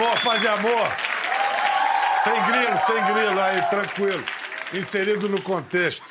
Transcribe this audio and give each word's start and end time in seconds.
amor, 0.00 0.20
paz 0.22 0.42
e 0.42 0.48
amor. 0.48 0.88
Sem 2.24 2.42
grilo, 2.46 2.78
sem 2.86 3.14
grilo, 3.14 3.40
aí, 3.40 3.62
tranquilo. 3.68 4.24
Inserido 4.72 5.28
no 5.28 5.42
contexto. 5.42 6.06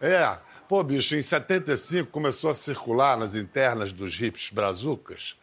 É, 0.00 0.38
pô, 0.66 0.82
bicho, 0.82 1.14
em 1.14 1.20
75 1.20 2.10
começou 2.10 2.50
a 2.50 2.54
circular 2.54 3.16
nas 3.18 3.36
internas 3.36 3.92
dos 3.92 4.18
hips 4.18 4.50
brazucas. 4.50 5.36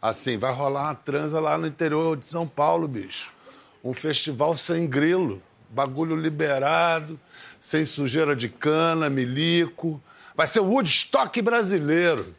Assim, 0.00 0.38
vai 0.38 0.52
rolar 0.52 0.84
uma 0.84 0.94
transa 0.94 1.40
lá 1.40 1.58
no 1.58 1.66
interior 1.66 2.16
de 2.16 2.24
São 2.24 2.46
Paulo, 2.46 2.86
bicho. 2.86 3.32
Um 3.82 3.92
festival 3.92 4.56
sem 4.56 4.86
grilo, 4.86 5.42
bagulho 5.68 6.14
liberado, 6.14 7.18
sem 7.58 7.84
sujeira 7.84 8.36
de 8.36 8.48
cana, 8.48 9.10
milico. 9.10 10.00
Vai 10.36 10.46
ser 10.46 10.60
o 10.60 10.66
Woodstock 10.66 11.42
brasileiro. 11.42 12.32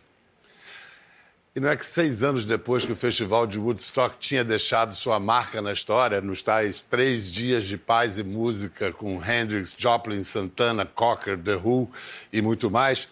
E 1.53 1.59
não 1.59 1.67
é 1.67 1.75
que 1.75 1.85
seis 1.85 2.23
anos 2.23 2.45
depois 2.45 2.85
que 2.85 2.93
o 2.93 2.95
Festival 2.95 3.45
de 3.45 3.59
Woodstock 3.59 4.15
tinha 4.17 4.41
deixado 4.41 4.95
sua 4.95 5.19
marca 5.19 5.61
na 5.61 5.73
história, 5.73 6.21
nos 6.21 6.41
tais 6.41 6.85
três 6.85 7.29
dias 7.29 7.65
de 7.65 7.77
paz 7.77 8.17
e 8.17 8.23
música 8.23 8.93
com 8.93 9.21
Hendrix, 9.21 9.75
Joplin, 9.77 10.23
Santana, 10.23 10.85
Cocker, 10.85 11.37
The 11.37 11.57
Who 11.57 11.91
e 12.31 12.41
muito 12.41 12.71
mais, 12.71 13.09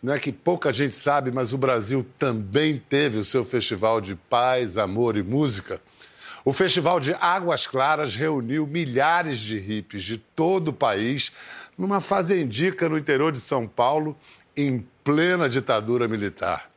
não 0.00 0.12
é 0.12 0.20
que 0.20 0.30
pouca 0.30 0.72
gente 0.72 0.94
sabe, 0.94 1.32
mas 1.32 1.52
o 1.52 1.58
Brasil 1.58 2.06
também 2.16 2.80
teve 2.88 3.18
o 3.18 3.24
seu 3.24 3.44
Festival 3.44 4.00
de 4.00 4.14
Paz, 4.14 4.78
Amor 4.78 5.16
e 5.16 5.22
Música. 5.24 5.80
O 6.44 6.52
Festival 6.52 7.00
de 7.00 7.14
Águas 7.14 7.66
Claras 7.66 8.14
reuniu 8.14 8.64
milhares 8.64 9.40
de 9.40 9.58
hippies 9.58 10.04
de 10.04 10.18
todo 10.18 10.68
o 10.68 10.72
país 10.72 11.32
numa 11.76 12.00
fazendica 12.00 12.88
no 12.88 12.96
interior 12.96 13.32
de 13.32 13.40
São 13.40 13.66
Paulo, 13.66 14.16
em 14.56 14.86
plena 15.02 15.48
ditadura 15.48 16.06
militar. 16.06 16.75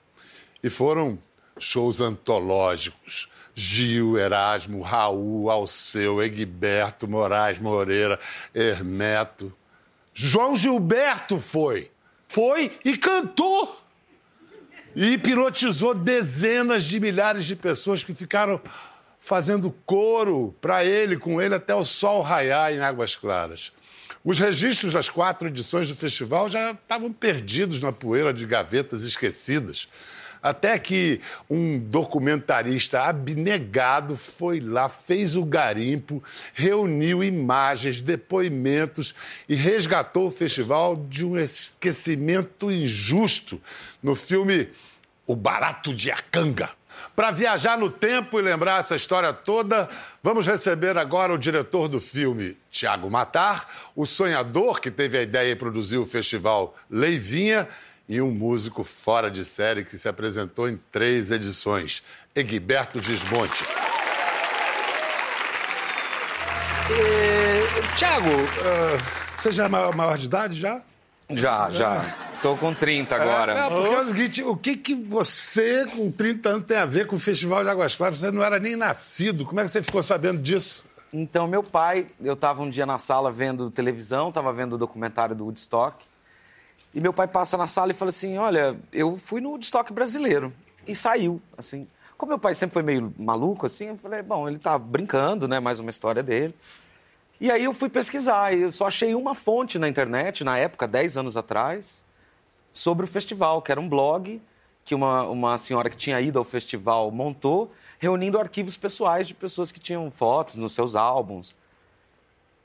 E 0.64 0.70
foram 0.70 1.20
shows 1.60 2.02
antológicos. 2.02 3.30
Gil, 3.56 4.18
Erasmo, 4.18 4.82
Raul, 4.82 5.50
Alceu, 5.50 6.24
Egberto, 6.24 7.08
Moraes 7.08 7.60
Moreira, 7.60 8.20
Hermeto. 8.56 9.54
João 10.14 10.56
Gilberto 10.56 11.40
foi. 11.40 11.92
Foi 12.28 12.72
e 12.86 12.98
cantou. 12.98 13.82
E 14.96 15.14
hipnotizou 15.14 15.94
dezenas 15.94 16.84
de 16.84 17.00
milhares 17.00 17.46
de 17.46 17.56
pessoas 17.56 18.04
que 18.04 18.14
ficaram 18.14 18.62
fazendo 19.20 19.72
coro 19.86 20.56
para 20.60 20.84
ele, 20.84 21.18
com 21.18 21.42
ele, 21.42 21.54
até 21.54 21.76
o 21.76 21.84
sol 21.84 22.22
raiar 22.22 22.74
em 22.74 22.80
Águas 22.80 23.16
Claras. 23.16 23.72
Os 24.24 24.40
registros 24.40 24.94
das 24.94 25.10
quatro 25.10 25.48
edições 25.48 25.88
do 25.88 25.96
festival 25.96 26.50
já 26.50 26.72
estavam 26.72 27.12
perdidos 27.12 27.80
na 27.80 27.92
poeira 27.92 28.34
de 28.34 28.46
gavetas 28.46 29.04
esquecidas. 29.04 29.88
Até 30.42 30.80
que 30.80 31.20
um 31.50 31.78
documentarista 31.78 33.02
abnegado 33.02 34.16
foi 34.16 34.60
lá, 34.60 34.88
fez 34.88 35.36
o 35.36 35.44
garimpo, 35.44 36.24
reuniu 36.54 37.24
imagens, 37.24 38.02
depoimentos 38.02 39.14
e 39.48 39.56
resgatou 39.56 40.28
o 40.28 40.32
festival 40.32 40.96
de 40.96 41.26
um 41.26 41.38
esquecimento 41.38 42.72
injusto 42.72 43.62
no 44.02 44.16
filme 44.16 44.70
O 45.28 45.36
Barato 45.36 45.94
de 45.94 46.10
Acanga. 46.10 46.70
Para 47.16 47.32
viajar 47.32 47.78
no 47.78 47.90
tempo 47.90 48.40
e 48.40 48.42
lembrar 48.42 48.80
essa 48.80 48.96
história 48.96 49.34
toda, 49.34 49.90
vamos 50.24 50.46
receber 50.46 50.98
agora 50.98 51.34
o 51.34 51.38
diretor 51.38 51.88
do 51.88 52.00
filme, 52.00 52.58
Tiago 52.72 53.10
Matar, 53.10 53.92
o 53.96 54.06
sonhador 54.06 54.80
que 54.80 54.90
teve 54.90 55.18
a 55.18 55.22
ideia 55.22 55.52
e 55.52 55.56
produziu 55.56 56.02
o 56.02 56.06
festival 56.06 56.76
Leivinha 56.90 57.68
e 58.10 58.20
um 58.20 58.32
músico 58.32 58.84
fora 58.84 59.30
de 59.30 59.46
série 59.46 59.86
que 59.86 59.96
se 59.96 60.10
apresentou 60.10 60.68
em 60.68 60.78
três 60.92 61.30
edições, 61.30 62.04
Egberto 62.36 63.00
Desmonte. 63.00 63.64
E, 66.90 67.96
Tiago, 67.96 68.28
uh, 68.28 69.38
você 69.38 69.52
já 69.52 69.66
é 69.66 69.70
maior, 69.70 69.96
maior, 69.96 70.18
de 70.18 70.26
idade 70.26 70.60
já? 70.60 70.82
Já, 71.30 71.70
já. 71.70 72.16
Tô 72.42 72.58
com 72.58 72.74
30 72.74 73.16
agora. 73.16 73.54
É, 73.54 73.70
porque 73.70 73.94
é 73.94 74.02
o 74.02 74.08
seguinte, 74.08 74.44
o 74.44 74.58
que, 74.58 74.76
que 74.76 74.96
você, 74.96 75.86
com 75.86 76.10
30 76.12 76.50
anos, 76.50 76.66
tem 76.66 76.78
a 76.78 76.86
ver 76.88 77.06
com 77.06 77.16
o 77.16 77.20
Festival 77.20 77.64
de 77.64 77.70
Águas 77.70 77.94
Claras? 77.94 78.18
Você 78.18 78.32
não 78.32 78.42
era 78.42 78.58
nem 78.58 78.76
nascido. 78.76 79.46
Como 79.46 79.60
é 79.60 79.64
que 79.64 79.70
você 79.70 79.84
ficou 79.84 80.02
sabendo 80.02 80.42
disso? 80.42 80.84
Então, 81.14 81.48
meu 81.48 81.62
pai, 81.62 82.08
eu 82.20 82.34
estava 82.34 82.64
um 82.64 82.70
dia 82.70 82.88
na 82.88 82.98
sala 82.98 83.32
vendo 83.32 83.70
televisão, 83.70 84.30
estava 84.30 84.52
vendo 84.52 84.74
o 84.74 84.78
documentário 84.80 85.36
do 85.36 85.44
Woodstock. 85.44 86.09
E 86.94 87.00
meu 87.00 87.14
pai 87.14 87.28
passa 87.28 87.58
na 87.58 87.68
sala 87.68 87.92
e 87.92 87.96
fala 87.96 88.10
assim: 88.10 88.38
Olha, 88.38 88.78
eu 88.92 89.18
fui 89.18 89.42
no 89.42 89.50
Woodstock 89.50 89.92
brasileiro. 89.94 90.54
E 90.88 90.96
saiu, 90.96 91.42
assim. 91.58 91.88
Como 92.18 92.32
meu 92.32 92.40
pai 92.40 92.54
sempre 92.54 92.74
foi 92.74 92.84
meio 92.84 93.14
maluco, 93.18 93.66
assim, 93.66 93.88
eu 93.88 93.98
falei: 93.98 94.22
Bom, 94.22 94.48
ele 94.48 94.60
tá 94.60 94.78
brincando, 94.78 95.48
né? 95.48 95.60
Mais 95.60 95.80
uma 95.80 95.90
história 95.90 96.24
dele. 96.24 96.56
E 97.40 97.50
aí 97.50 97.64
eu 97.64 97.74
fui 97.74 97.90
pesquisar. 97.90 98.54
E 98.54 98.62
eu 98.62 98.72
só 98.72 98.88
achei 98.88 99.16
uma 99.16 99.36
fonte 99.36 99.80
na 99.80 99.88
internet, 99.88 100.44
na 100.44 100.58
época, 100.58 100.88
10 100.88 101.18
anos 101.18 101.38
atrás, 101.38 102.04
sobre 102.74 103.06
o 103.06 103.08
festival, 103.08 103.62
que 103.62 103.72
era 103.72 103.80
um 103.80 103.88
blog 103.88 104.42
que 104.90 104.96
uma, 104.96 105.24
uma 105.28 105.58
senhora 105.60 105.88
que 105.88 105.96
tinha 105.96 106.20
ido 106.20 106.40
ao 106.40 106.44
festival 106.44 107.12
montou, 107.12 107.72
reunindo 108.00 108.40
arquivos 108.40 108.76
pessoais 108.76 109.28
de 109.28 109.36
pessoas 109.36 109.72
que 109.72 109.80
tinham 109.80 110.10
fotos 110.10 110.56
nos 110.56 110.74
seus 110.74 110.96
álbuns. 110.96 111.56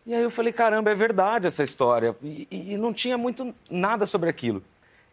E 0.07 0.15
aí 0.15 0.23
eu 0.23 0.31
falei, 0.31 0.53
caramba, 0.53 0.91
é 0.91 0.95
verdade 0.95 1.47
essa 1.47 1.65
história. 1.65 2.15
E, 2.23 2.47
e, 2.51 2.77
não 2.77 2.93
tinha 2.93 3.17
muito 3.17 3.55
nada 3.71 4.05
sobre 4.05 4.29
aquilo. 4.29 4.63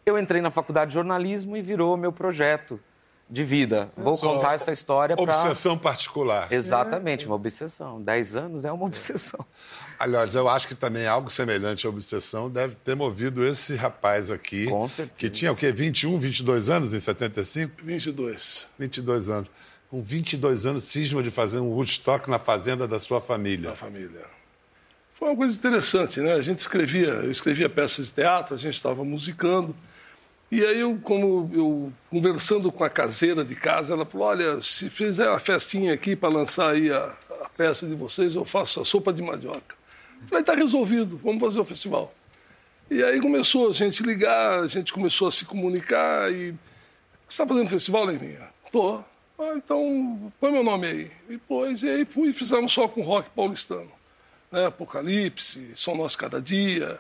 Eu 0.06 0.18
entrei 0.18 0.42
na 0.42 0.52
faculdade 0.52 0.90
de 0.90 0.96
jornalismo 0.96 1.56
e 1.56 1.62
virou 1.62 1.96
meu 1.96 2.12
projeto 2.12 2.80
de 3.30 3.46
vida. 3.46 3.90
Vou 3.96 4.18
Só 4.18 4.34
contar 4.34 4.56
essa 4.56 4.74
história 4.74 5.16
para... 5.16 5.24
Obsessão 5.24 5.78
particular. 5.78 6.52
Exatamente, 6.52 7.26
uma 7.26 7.36
obsessão. 7.36 8.02
Dez 8.02 8.36
anos 8.36 8.66
é 8.66 8.72
uma 8.72 8.86
obsessão. 8.86 9.46
Aliás, 9.98 10.36
eu 10.36 10.50
acho 10.50 10.68
que 10.68 10.76
também 10.76 11.08
algo 11.08 11.30
semelhante 11.32 11.88
à 11.88 11.90
obsessão 11.90 12.50
deve 12.50 12.76
ter 12.76 12.96
movido 12.96 13.46
esse 13.46 13.76
rapaz 13.76 14.30
aqui. 14.30 14.66
Com 14.66 14.86
certeza. 14.90 15.18
Que 15.18 15.30
tinha 15.30 15.52
o 15.52 15.56
quê? 15.56 15.72
21, 15.72 16.20
22 16.20 16.70
anos 16.70 16.94
em 16.94 17.00
75? 17.00 17.74
22. 17.82 18.68
22 18.78 19.30
anos. 19.30 19.50
Com 19.90 20.02
22 20.02 20.66
anos, 20.66 20.84
cisma 20.84 21.24
de 21.24 21.32
fazer 21.32 21.60
um 21.60 21.70
Woodstock 21.70 22.30
na 22.30 22.40
fazenda 22.40 22.86
da 22.88 23.00
sua 23.00 23.22
família. 23.22 23.70
Da 23.70 23.76
família. 23.76 24.41
Foi 25.22 25.30
uma 25.30 25.38
coisa 25.38 25.56
interessante, 25.56 26.20
né? 26.20 26.34
A 26.34 26.42
gente 26.42 26.62
escrevia, 26.62 27.10
eu 27.10 27.30
escrevia 27.30 27.70
peças 27.70 28.08
de 28.08 28.14
teatro, 28.14 28.56
a 28.56 28.58
gente 28.58 28.74
estava 28.74 29.06
musicando. 29.06 29.76
E 30.52 30.66
aí, 30.66 30.80
eu, 30.80 30.98
como 31.04 31.48
eu 31.54 31.94
conversando 32.10 32.72
com 32.72 32.84
a 32.84 32.90
caseira 32.90 33.46
de 33.46 33.54
casa, 33.54 33.94
ela 33.94 34.04
falou: 34.04 34.26
Olha, 34.26 34.60
se 34.64 34.90
fizer 34.90 35.30
uma 35.30 35.38
festinha 35.38 35.94
aqui 35.94 36.16
para 36.16 36.28
lançar 36.28 36.72
aí 36.72 36.92
a, 36.92 37.16
a, 37.40 37.50
peça 37.50 37.86
de 37.86 37.94
vocês, 37.94 38.34
eu 38.34 38.44
faço 38.44 38.82
a 38.82 38.84
sopa 38.84 39.14
de 39.14 39.22
mandioca. 39.22 39.76
Falei: 40.28 40.42
Está 40.42 40.56
resolvido, 40.56 41.22
vamos 41.24 41.40
fazer 41.40 41.60
o 41.60 41.66
festival. 41.66 42.12
E 42.90 43.04
aí 43.04 43.22
começou 43.22 43.70
a 43.70 43.74
gente 43.74 44.02
ligar, 44.02 44.62
a 44.62 44.68
gente 44.68 44.92
começou 44.92 45.28
a 45.28 45.32
se 45.32 45.46
comunicar. 45.46 46.34
E 46.34 46.56
está 47.30 47.46
fazendo 47.46 47.70
festival, 47.70 48.06
Leivinha? 48.06 48.50
Tô. 48.72 49.04
Ah, 49.38 49.54
então 49.56 50.34
põe 50.40 50.52
meu 50.52 50.64
nome 50.64 50.88
aí. 50.88 51.12
E 51.30 51.38
pôs, 51.38 51.84
e 51.84 51.90
aí 51.90 52.06
fui 52.06 52.34
fizemos 52.34 52.74
só 52.74 52.88
com 52.88 53.04
rock 53.04 53.30
paulistano 53.36 54.01
né? 54.52 54.66
Apocalipse, 54.66 55.72
Som 55.76 55.96
Nosso 55.96 56.18
Cada 56.18 56.42
Dia, 56.42 57.00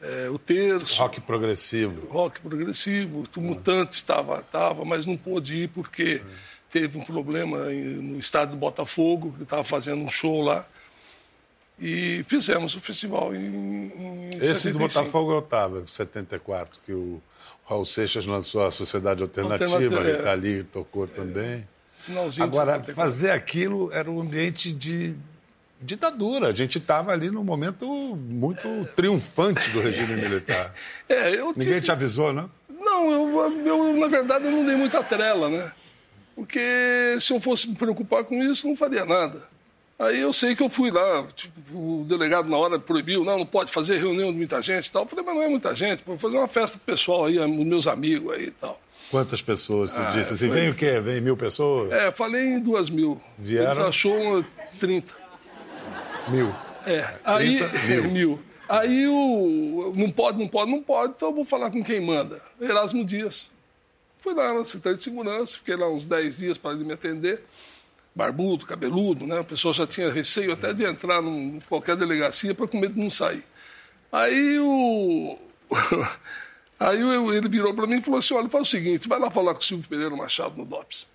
é, 0.00 0.28
o 0.30 0.38
Terço. 0.38 0.96
Rock 0.96 1.20
progressivo. 1.20 2.06
Rock 2.08 2.40
progressivo. 2.40 3.24
O 3.36 3.40
Mutante 3.40 3.96
estava, 3.96 4.40
estava, 4.40 4.84
mas 4.84 5.04
não 5.04 5.16
pôde 5.16 5.56
ir 5.64 5.68
porque 5.68 6.22
teve 6.70 6.98
um 6.98 7.02
problema 7.02 7.64
no 7.66 8.18
estado 8.18 8.52
do 8.52 8.56
Botafogo, 8.56 9.34
que 9.36 9.42
estava 9.42 9.64
fazendo 9.64 10.02
um 10.02 10.10
show 10.10 10.42
lá. 10.42 10.66
E 11.80 12.24
fizemos 12.26 12.74
o 12.74 12.80
festival 12.80 13.34
em, 13.34 13.38
em 13.46 14.28
Esse 14.40 14.62
75. 14.62 14.72
do 14.72 14.78
Botafogo 14.78 15.32
eu 15.32 15.38
estava, 15.38 15.86
74, 15.86 16.80
que 16.84 16.92
o 16.92 17.22
Raul 17.64 17.84
Seixas 17.84 18.26
lançou 18.26 18.64
a 18.64 18.70
Sociedade 18.70 19.22
Alternativa, 19.22 19.74
Alternativa 19.74 20.00
a 20.00 20.16
Rita 20.16 20.28
é. 20.28 20.36
Lee 20.36 20.64
tocou 20.64 21.06
também. 21.06 21.66
Agora, 22.40 22.82
fazer 22.82 23.30
aquilo 23.30 23.92
era 23.92 24.10
um 24.10 24.20
ambiente 24.20 24.72
de 24.72 25.14
ditadura. 25.80 26.48
A 26.48 26.54
gente 26.54 26.78
estava 26.78 27.12
ali 27.12 27.30
num 27.30 27.44
momento 27.44 27.86
muito 27.86 28.88
triunfante 28.96 29.70
do 29.70 29.80
regime 29.80 30.16
militar. 30.20 30.74
É, 31.08 31.34
eu 31.34 31.52
Ninguém 31.56 31.80
te 31.80 31.90
avisou, 31.90 32.32
né? 32.32 32.48
Não, 32.68 33.10
eu, 33.10 33.66
eu, 33.66 33.96
na 33.96 34.06
verdade, 34.08 34.44
eu 34.44 34.50
não 34.50 34.64
dei 34.64 34.76
muita 34.76 35.02
trela, 35.02 35.48
né? 35.48 35.72
Porque 36.34 37.16
se 37.20 37.32
eu 37.32 37.40
fosse 37.40 37.68
me 37.68 37.74
preocupar 37.74 38.24
com 38.24 38.42
isso, 38.42 38.68
não 38.68 38.76
faria 38.76 39.04
nada. 39.04 39.42
Aí 39.98 40.20
eu 40.20 40.32
sei 40.32 40.54
que 40.54 40.62
eu 40.62 40.68
fui 40.68 40.92
lá, 40.92 41.26
tipo, 41.34 41.52
o 41.72 42.04
delegado 42.04 42.48
na 42.48 42.56
hora 42.56 42.78
proibiu, 42.78 43.24
não, 43.24 43.38
não 43.38 43.46
pode 43.46 43.72
fazer 43.72 43.98
reunião 43.98 44.30
de 44.30 44.38
muita 44.38 44.62
gente 44.62 44.86
e 44.86 44.92
tal. 44.92 45.02
Eu 45.02 45.08
falei, 45.08 45.24
mas 45.24 45.34
não 45.34 45.42
é 45.42 45.48
muita 45.48 45.74
gente, 45.74 46.04
vou 46.06 46.16
fazer 46.16 46.36
uma 46.36 46.46
festa 46.46 46.78
pessoal 46.78 47.24
aí, 47.24 47.36
meus 47.48 47.88
amigos 47.88 48.32
aí 48.32 48.46
e 48.46 48.50
tal. 48.52 48.80
Quantas 49.10 49.42
pessoas 49.42 49.90
você 49.90 50.00
ah, 50.00 50.10
disse 50.10 50.34
assim? 50.34 50.48
Foi... 50.48 50.60
Vem 50.60 50.68
o 50.68 50.74
quê? 50.74 51.00
Vem 51.00 51.20
mil 51.20 51.36
pessoas? 51.36 51.90
É, 51.90 52.12
falei 52.12 52.44
em 52.44 52.60
duas 52.60 52.88
mil. 52.88 53.20
Vieram? 53.36 53.72
Eles 53.72 53.86
achou 53.88 54.44
30. 54.78 55.12
Mil. 56.30 56.54
É, 56.86 57.14
aí. 57.24 57.60
Mil. 57.88 58.04
mil. 58.10 58.42
Aí 58.68 59.06
o. 59.08 59.92
Não 59.96 60.10
pode, 60.10 60.38
não 60.38 60.48
pode, 60.48 60.70
não 60.70 60.82
pode, 60.82 61.14
então 61.16 61.28
eu 61.30 61.34
vou 61.34 61.44
falar 61.44 61.70
com 61.70 61.82
quem 61.82 62.00
manda. 62.00 62.40
Erasmo 62.60 63.04
Dias. 63.04 63.48
Fui 64.18 64.34
lá 64.34 64.52
na 64.52 64.64
Secretaria 64.64 64.98
de 64.98 65.04
Segurança, 65.04 65.56
fiquei 65.56 65.76
lá 65.76 65.88
uns 65.88 66.04
10 66.04 66.38
dias 66.38 66.58
para 66.58 66.72
ele 66.72 66.84
me 66.84 66.92
atender. 66.92 67.42
barbudo, 68.14 68.66
cabeludo, 68.66 69.26
né? 69.26 69.38
A 69.38 69.44
pessoa 69.44 69.72
já 69.72 69.86
tinha 69.86 70.10
receio 70.10 70.52
até 70.52 70.72
de 70.72 70.84
entrar 70.84 71.22
em 71.22 71.60
qualquer 71.68 71.96
delegacia 71.96 72.54
para 72.54 72.66
com 72.66 72.78
medo 72.78 72.94
de 72.94 73.00
não 73.00 73.10
sair. 73.10 73.44
Aí 74.12 74.58
o. 74.58 75.38
Aí 76.80 77.00
ele 77.36 77.48
virou 77.48 77.74
para 77.74 77.86
mim 77.86 77.98
e 77.98 78.02
falou 78.02 78.18
assim: 78.18 78.34
olha, 78.34 78.48
faz 78.48 78.68
o 78.68 78.70
seguinte, 78.70 79.08
vai 79.08 79.18
lá 79.18 79.30
falar 79.30 79.54
com 79.54 79.60
o 79.60 79.64
Silvio 79.64 79.88
Pereira 79.88 80.14
Machado 80.14 80.56
no 80.56 80.64
DOPS. 80.64 81.06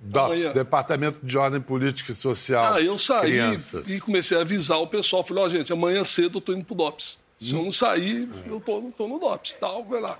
DOPS, 0.00 0.26
Amanhã. 0.26 0.52
Departamento 0.52 1.18
de 1.24 1.36
Ordem 1.36 1.60
Política 1.60 2.12
e 2.12 2.14
Social. 2.14 2.74
Ah, 2.74 2.80
eu 2.80 2.96
saí 2.96 3.32
Crianças. 3.32 3.90
e 3.90 4.00
comecei 4.00 4.38
a 4.38 4.42
avisar 4.42 4.78
o 4.78 4.86
pessoal. 4.86 5.24
Falei, 5.24 5.42
ó, 5.42 5.46
oh, 5.46 5.50
gente, 5.50 5.72
amanhã 5.72 6.04
cedo 6.04 6.36
eu 6.36 6.38
estou 6.38 6.54
indo 6.54 6.64
pro 6.64 6.74
DOPS. 6.74 7.18
Se 7.40 7.54
eu 7.54 7.62
não 7.62 7.70
sair, 7.70 8.28
eu 8.46 8.60
tô, 8.60 8.80
tô 8.96 9.06
no 9.06 9.18
DOPS, 9.18 9.54
tal, 9.54 9.84
vai 9.84 10.00
lá. 10.00 10.18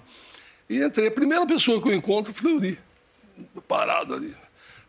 E 0.69 0.83
entrei. 0.83 1.09
A 1.09 1.11
primeira 1.11 1.47
pessoa 1.47 1.81
que 1.81 1.89
eu 1.89 1.95
encontro 1.95 2.33
foi 2.33 2.53
o 2.53 2.57
Uri, 2.57 2.79
parado 3.67 4.15
ali. 4.15 4.35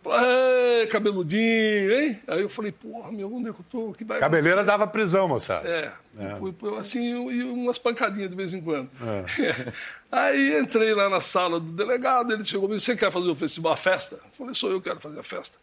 Falei, 0.01 0.87
cabeludinho, 0.87 1.91
hein? 1.91 2.21
Aí 2.25 2.41
eu 2.41 2.49
falei, 2.49 2.71
porra, 2.71 3.11
meu, 3.11 3.33
onde 3.33 3.49
é 3.49 3.53
que 3.53 3.59
eu 3.59 3.65
tô? 3.69 3.91
Que 3.91 4.05
vai 4.05 4.19
Cabeleira 4.19 4.63
dava 4.63 4.87
prisão, 4.87 5.27
moçada. 5.27 5.67
É, 5.67 5.91
é. 6.17 6.79
assim, 6.79 7.29
e 7.29 7.43
umas 7.43 7.77
pancadinhas 7.77 8.29
de 8.29 8.35
vez 8.35 8.53
em 8.53 8.61
quando. 8.61 8.89
É. 9.01 9.73
Aí 10.09 10.57
entrei 10.59 10.93
lá 10.93 11.09
na 11.09 11.19
sala 11.19 11.59
do 11.59 11.71
delegado, 11.73 12.31
ele 12.31 12.45
chegou 12.45 12.69
e 12.69 12.75
disse, 12.75 12.87
você 12.87 12.95
quer 12.95 13.11
fazer 13.11 13.27
o 13.29 13.35
festival, 13.35 13.73
a 13.73 13.77
festa? 13.77 14.15
Eu 14.15 14.31
falei, 14.37 14.55
sou 14.55 14.71
eu 14.71 14.81
que 14.81 14.87
quero 14.87 15.01
fazer 15.01 15.19
a 15.19 15.23
festa. 15.23 15.57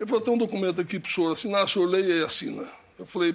Ele 0.00 0.08
falou, 0.08 0.24
tem 0.24 0.34
um 0.34 0.38
documento 0.38 0.80
aqui 0.80 0.98
para 0.98 1.08
o 1.08 1.12
senhor 1.12 1.32
assinar, 1.32 1.64
o 1.64 1.68
senhor 1.68 1.86
leia 1.86 2.14
e 2.20 2.24
assina. 2.24 2.64
Eu 2.98 3.04
falei, 3.04 3.34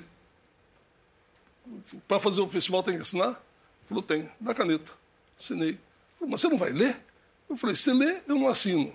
para 2.07 2.19
fazer 2.19 2.41
o 2.41 2.47
festival 2.47 2.81
tem 2.81 2.95
que 2.95 3.01
assinar? 3.01 3.29
Ele 3.29 3.87
falou, 3.87 4.03
tem, 4.03 4.29
dá 4.39 4.53
caneta. 4.55 4.91
Assinei. 5.39 5.77
Falei, 6.17 6.31
mas 6.31 6.41
você 6.41 6.49
não 6.49 6.57
vai 6.57 6.71
ler? 6.71 6.97
Eu 7.47 7.55
falei, 7.55 7.75
se 7.75 7.91
lê, 7.93 8.17
eu 8.27 8.35
não 8.35 8.47
assino. 8.47 8.91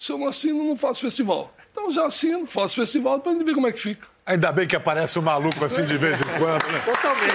Se 0.00 0.12
eu 0.12 0.18
não 0.18 0.26
assino, 0.28 0.64
não 0.64 0.74
faço 0.74 1.02
festival. 1.02 1.54
Então 1.70 1.92
já 1.92 2.06
assino, 2.06 2.46
faço 2.46 2.74
festival, 2.74 3.18
depois 3.18 3.36
a 3.36 3.38
gente 3.38 3.46
vê 3.46 3.54
como 3.54 3.66
é 3.66 3.72
que 3.72 3.80
fica. 3.80 4.08
Ainda 4.24 4.50
bem 4.50 4.66
que 4.66 4.74
aparece 4.74 5.18
um 5.18 5.22
maluco 5.22 5.62
assim 5.62 5.84
de 5.84 5.98
vez 5.98 6.18
em 6.18 6.38
quando, 6.38 6.66
né? 6.72 6.78
Totalmente. 6.86 7.34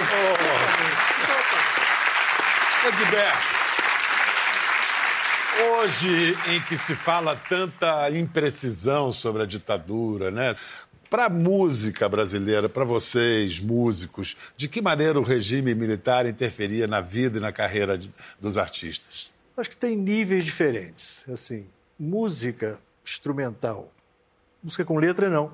Oh. 2.82 2.88
Edberto. 2.88 3.56
Hoje, 5.78 6.36
em 6.48 6.60
que 6.62 6.76
se 6.76 6.96
fala 6.96 7.36
tanta 7.48 8.10
imprecisão 8.10 9.12
sobre 9.12 9.44
a 9.44 9.46
ditadura, 9.46 10.32
né? 10.32 10.56
Para 11.08 11.26
a 11.26 11.30
música 11.30 12.08
brasileira, 12.08 12.68
para 12.68 12.84
vocês, 12.84 13.60
músicos, 13.60 14.36
de 14.56 14.66
que 14.66 14.82
maneira 14.82 15.20
o 15.20 15.22
regime 15.22 15.72
militar 15.72 16.26
interferia 16.26 16.88
na 16.88 17.00
vida 17.00 17.38
e 17.38 17.40
na 17.40 17.52
carreira 17.52 17.96
de, 17.96 18.12
dos 18.40 18.58
artistas? 18.58 19.30
Acho 19.56 19.70
que 19.70 19.76
tem 19.76 19.96
níveis 19.96 20.44
diferentes. 20.44 21.24
Assim, 21.32 21.66
música 21.98 22.78
instrumental, 23.04 23.90
música 24.62 24.84
com 24.84 24.98
letra 24.98 25.30
não, 25.30 25.52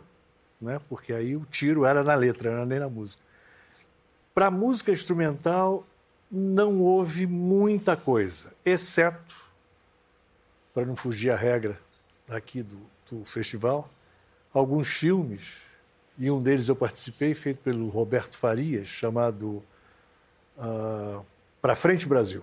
né? 0.61 0.81
Porque 0.89 1.13
aí 1.13 1.37
o 1.37 1.45
tiro 1.45 1.85
era 1.85 2.03
na 2.03 2.15
letra, 2.15 2.51
não 2.51 2.57
era 2.59 2.67
nem 2.67 2.79
na 2.79 2.89
música. 2.89 3.23
Para 4.35 4.51
música 4.51 4.93
instrumental 4.93 5.87
não 6.31 6.81
houve 6.81 7.27
muita 7.27 7.97
coisa, 7.97 8.53
exceto 8.65 9.35
para 10.73 10.87
não 10.87 10.97
fugir 10.97 11.31
à 11.31 11.37
regra 11.37 11.79
aqui 12.29 12.63
do, 12.63 12.79
do 13.11 13.25
festival 13.25 13.91
alguns 14.53 14.89
filmes, 14.89 15.57
e 16.19 16.31
um 16.31 16.43
deles 16.43 16.69
eu 16.69 16.77
participei, 16.77 17.35
feito 17.35 17.59
pelo 17.59 17.89
Roberto 17.89 18.37
Farias, 18.37 18.87
chamado 18.87 19.63
uh, 20.59 21.25
Para 21.61 21.75
Frente 21.75 22.07
Brasil. 22.07 22.43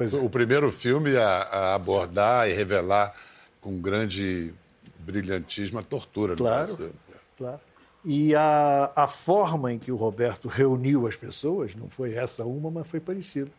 É. 0.00 0.16
O 0.16 0.30
primeiro 0.30 0.72
filme 0.72 1.16
a, 1.16 1.42
a, 1.42 1.74
abordar 1.74 2.48
e 2.48 2.54
revelar 2.54 3.14
com 3.60 3.78
grande 3.80 4.54
brilhantismo 4.98 5.78
a 5.78 5.82
tortura 5.82 6.34
claro, 6.34 6.76
Brasil. 6.76 6.92
Claro. 7.36 7.60
E 8.04 8.34
a, 8.34 8.90
a 8.96 9.06
forma 9.06 9.72
em 9.72 9.78
que 9.78 9.92
o 9.92 9.96
Roberto 9.96 10.48
reuniu 10.48 11.06
as 11.06 11.16
pessoas, 11.16 11.74
não 11.74 11.90
foi 11.90 12.14
essa 12.14 12.44
uma, 12.44 12.70
mas 12.70 12.88
foi 12.88 12.98
parecida. 12.98 13.50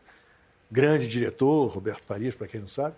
Grande 0.72 1.08
diretor, 1.08 1.68
Roberto 1.68 2.06
Farias, 2.06 2.34
para 2.34 2.48
quem 2.48 2.60
não 2.60 2.68
sabe, 2.68 2.96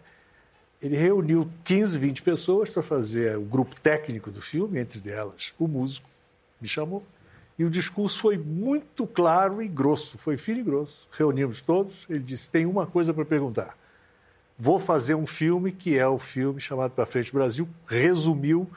ele 0.82 0.96
reuniu 0.96 1.50
15, 1.66 1.98
20 1.98 2.22
pessoas 2.22 2.70
para 2.70 2.84
fazer 2.84 3.38
o 3.38 3.42
grupo 3.42 3.76
técnico 3.82 4.32
do 4.32 4.42
filme, 4.42 4.80
entre 4.80 5.10
elas 5.10 5.54
o 5.60 5.68
músico, 5.68 6.08
me 6.62 6.68
chamou. 6.68 7.04
E 7.58 7.64
o 7.64 7.70
discurso 7.70 8.20
foi 8.20 8.38
muito 8.38 9.06
claro 9.06 9.62
e 9.62 9.68
grosso, 9.68 10.18
foi 10.18 10.38
fino 10.38 10.60
e 10.60 10.64
grosso. 10.64 11.08
Reunimos 11.12 11.62
todos, 11.62 12.06
ele 12.10 12.20
disse: 12.20 12.50
tem 12.50 12.66
uma 12.66 12.86
coisa 12.88 13.14
para 13.14 13.24
perguntar. 13.24 13.78
Vou 14.58 14.80
fazer 14.80 15.16
um 15.16 15.26
filme 15.26 15.72
que 15.72 15.98
é 15.98 16.08
o 16.08 16.18
filme 16.18 16.60
chamado 16.60 16.92
Para 16.92 17.06
Frente 17.06 17.34
Brasil, 17.34 17.68
resumiu 17.88 18.70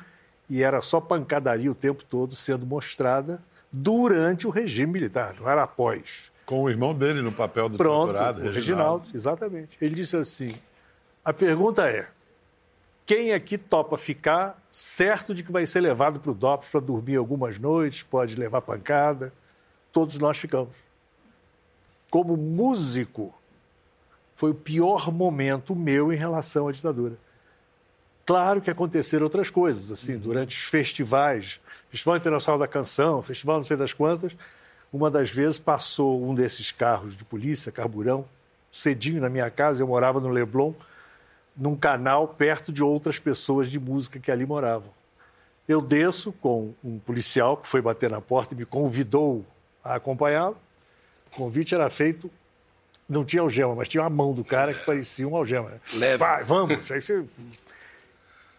e 0.49 0.63
era 0.63 0.81
só 0.81 1.01
pancadaria 1.01 1.71
o 1.71 1.75
tempo 1.75 2.05
todo 2.05 2.35
sendo 2.35 2.67
mostrada 2.67 3.43
durante 3.71 4.47
o 4.47 4.51
regime 4.51 4.93
militar, 4.93 5.35
não 5.39 5.49
era 5.49 5.63
após. 5.63 6.31
Com 6.45 6.63
o 6.63 6.71
irmão 6.71 6.95
dele 6.95 7.21
no 7.21 7.33
papel 7.33 7.69
do 7.69 7.77
Pronto, 7.77 8.07
doutorado, 8.07 8.37
Reginaldo. 8.37 8.57
Reginaldo, 8.57 9.09
exatamente. 9.15 9.77
Ele 9.81 9.95
disse 9.95 10.17
assim: 10.17 10.55
a 11.25 11.33
pergunta 11.33 11.89
é: 11.89 12.09
quem 13.07 13.33
aqui 13.33 13.57
topa 13.57 13.97
ficar 13.97 14.61
certo 14.69 15.33
de 15.33 15.45
que 15.45 15.53
vai 15.53 15.65
ser 15.65 15.81
levado 15.81 16.19
para 16.19 16.33
o 16.33 16.35
DOPS 16.35 16.69
para 16.69 16.81
dormir 16.81 17.17
algumas 17.17 17.57
noites, 17.57 18.03
pode 18.03 18.35
levar 18.35 18.61
pancada? 18.61 19.33
Todos 19.93 20.19
nós 20.19 20.37
ficamos. 20.37 20.75
Como 22.11 22.37
músico, 22.37 23.33
foi 24.35 24.51
o 24.51 24.55
pior 24.55 25.13
momento 25.13 25.75
meu 25.75 26.13
em 26.13 26.17
relação 26.17 26.67
à 26.67 26.73
ditadura. 26.73 27.17
Claro 28.27 28.61
que 28.61 28.71
aconteceram 28.71 29.23
outras 29.23 29.51
coisas, 29.51 29.93
assim, 29.93 30.15
uhum. 30.15 30.19
durante 30.19 30.57
os 30.57 30.65
festivais, 30.65 31.61
Festival 31.89 32.17
Internacional 32.17 32.59
da 32.59 32.67
Canção, 32.67 33.23
Festival 33.23 33.59
não 33.59 33.65
sei 33.65 33.77
das 33.77 33.93
quantas, 33.93 34.37
uma 34.93 35.09
das 35.09 35.31
vezes 35.31 35.61
passou 35.61 36.29
um 36.29 36.35
desses 36.35 36.73
carros 36.73 37.17
de 37.17 37.25
polícia, 37.25 37.71
carburão, 37.71 38.25
cedinho 38.73 39.21
na 39.21 39.29
minha 39.29 39.49
casa, 39.49 39.81
eu 39.81 39.87
morava 39.87 40.21
no 40.21 40.29
Leblon, 40.29 40.75
num 41.57 41.77
canal 41.77 42.29
perto 42.29 42.73
de 42.73 42.83
outras 42.83 43.19
pessoas 43.19 43.71
de 43.71 43.79
música 43.79 44.19
que 44.19 44.31
ali 44.31 44.45
moravam. 44.45 44.91
Eu 45.67 45.81
desço 45.81 46.33
com 46.33 46.75
um 46.85 46.99
policial 46.99 47.57
que 47.57 47.67
foi 47.67 47.81
bater 47.81 48.11
na 48.11 48.21
porta 48.21 48.55
e 48.55 48.57
me 48.57 48.65
convidou 48.65 49.45
a 49.83 49.95
acompanhá-lo. 49.95 50.57
O 51.33 51.37
convite 51.37 51.75
era 51.75 51.89
feito, 51.91 52.31
não 53.09 53.25
tinha 53.25 53.43
algema, 53.43 53.75
mas 53.75 53.89
tinha 53.89 54.05
a 54.05 54.11
mão 54.11 54.33
do 54.33 54.45
cara 54.45 54.73
que 54.73 54.85
parecia 54.85 55.27
um 55.27 55.35
algema. 55.35 55.73
Leve. 55.95 56.19
Vai, 56.19 56.45
vamos. 56.45 56.91
Aí 56.91 57.01
você... 57.01 57.25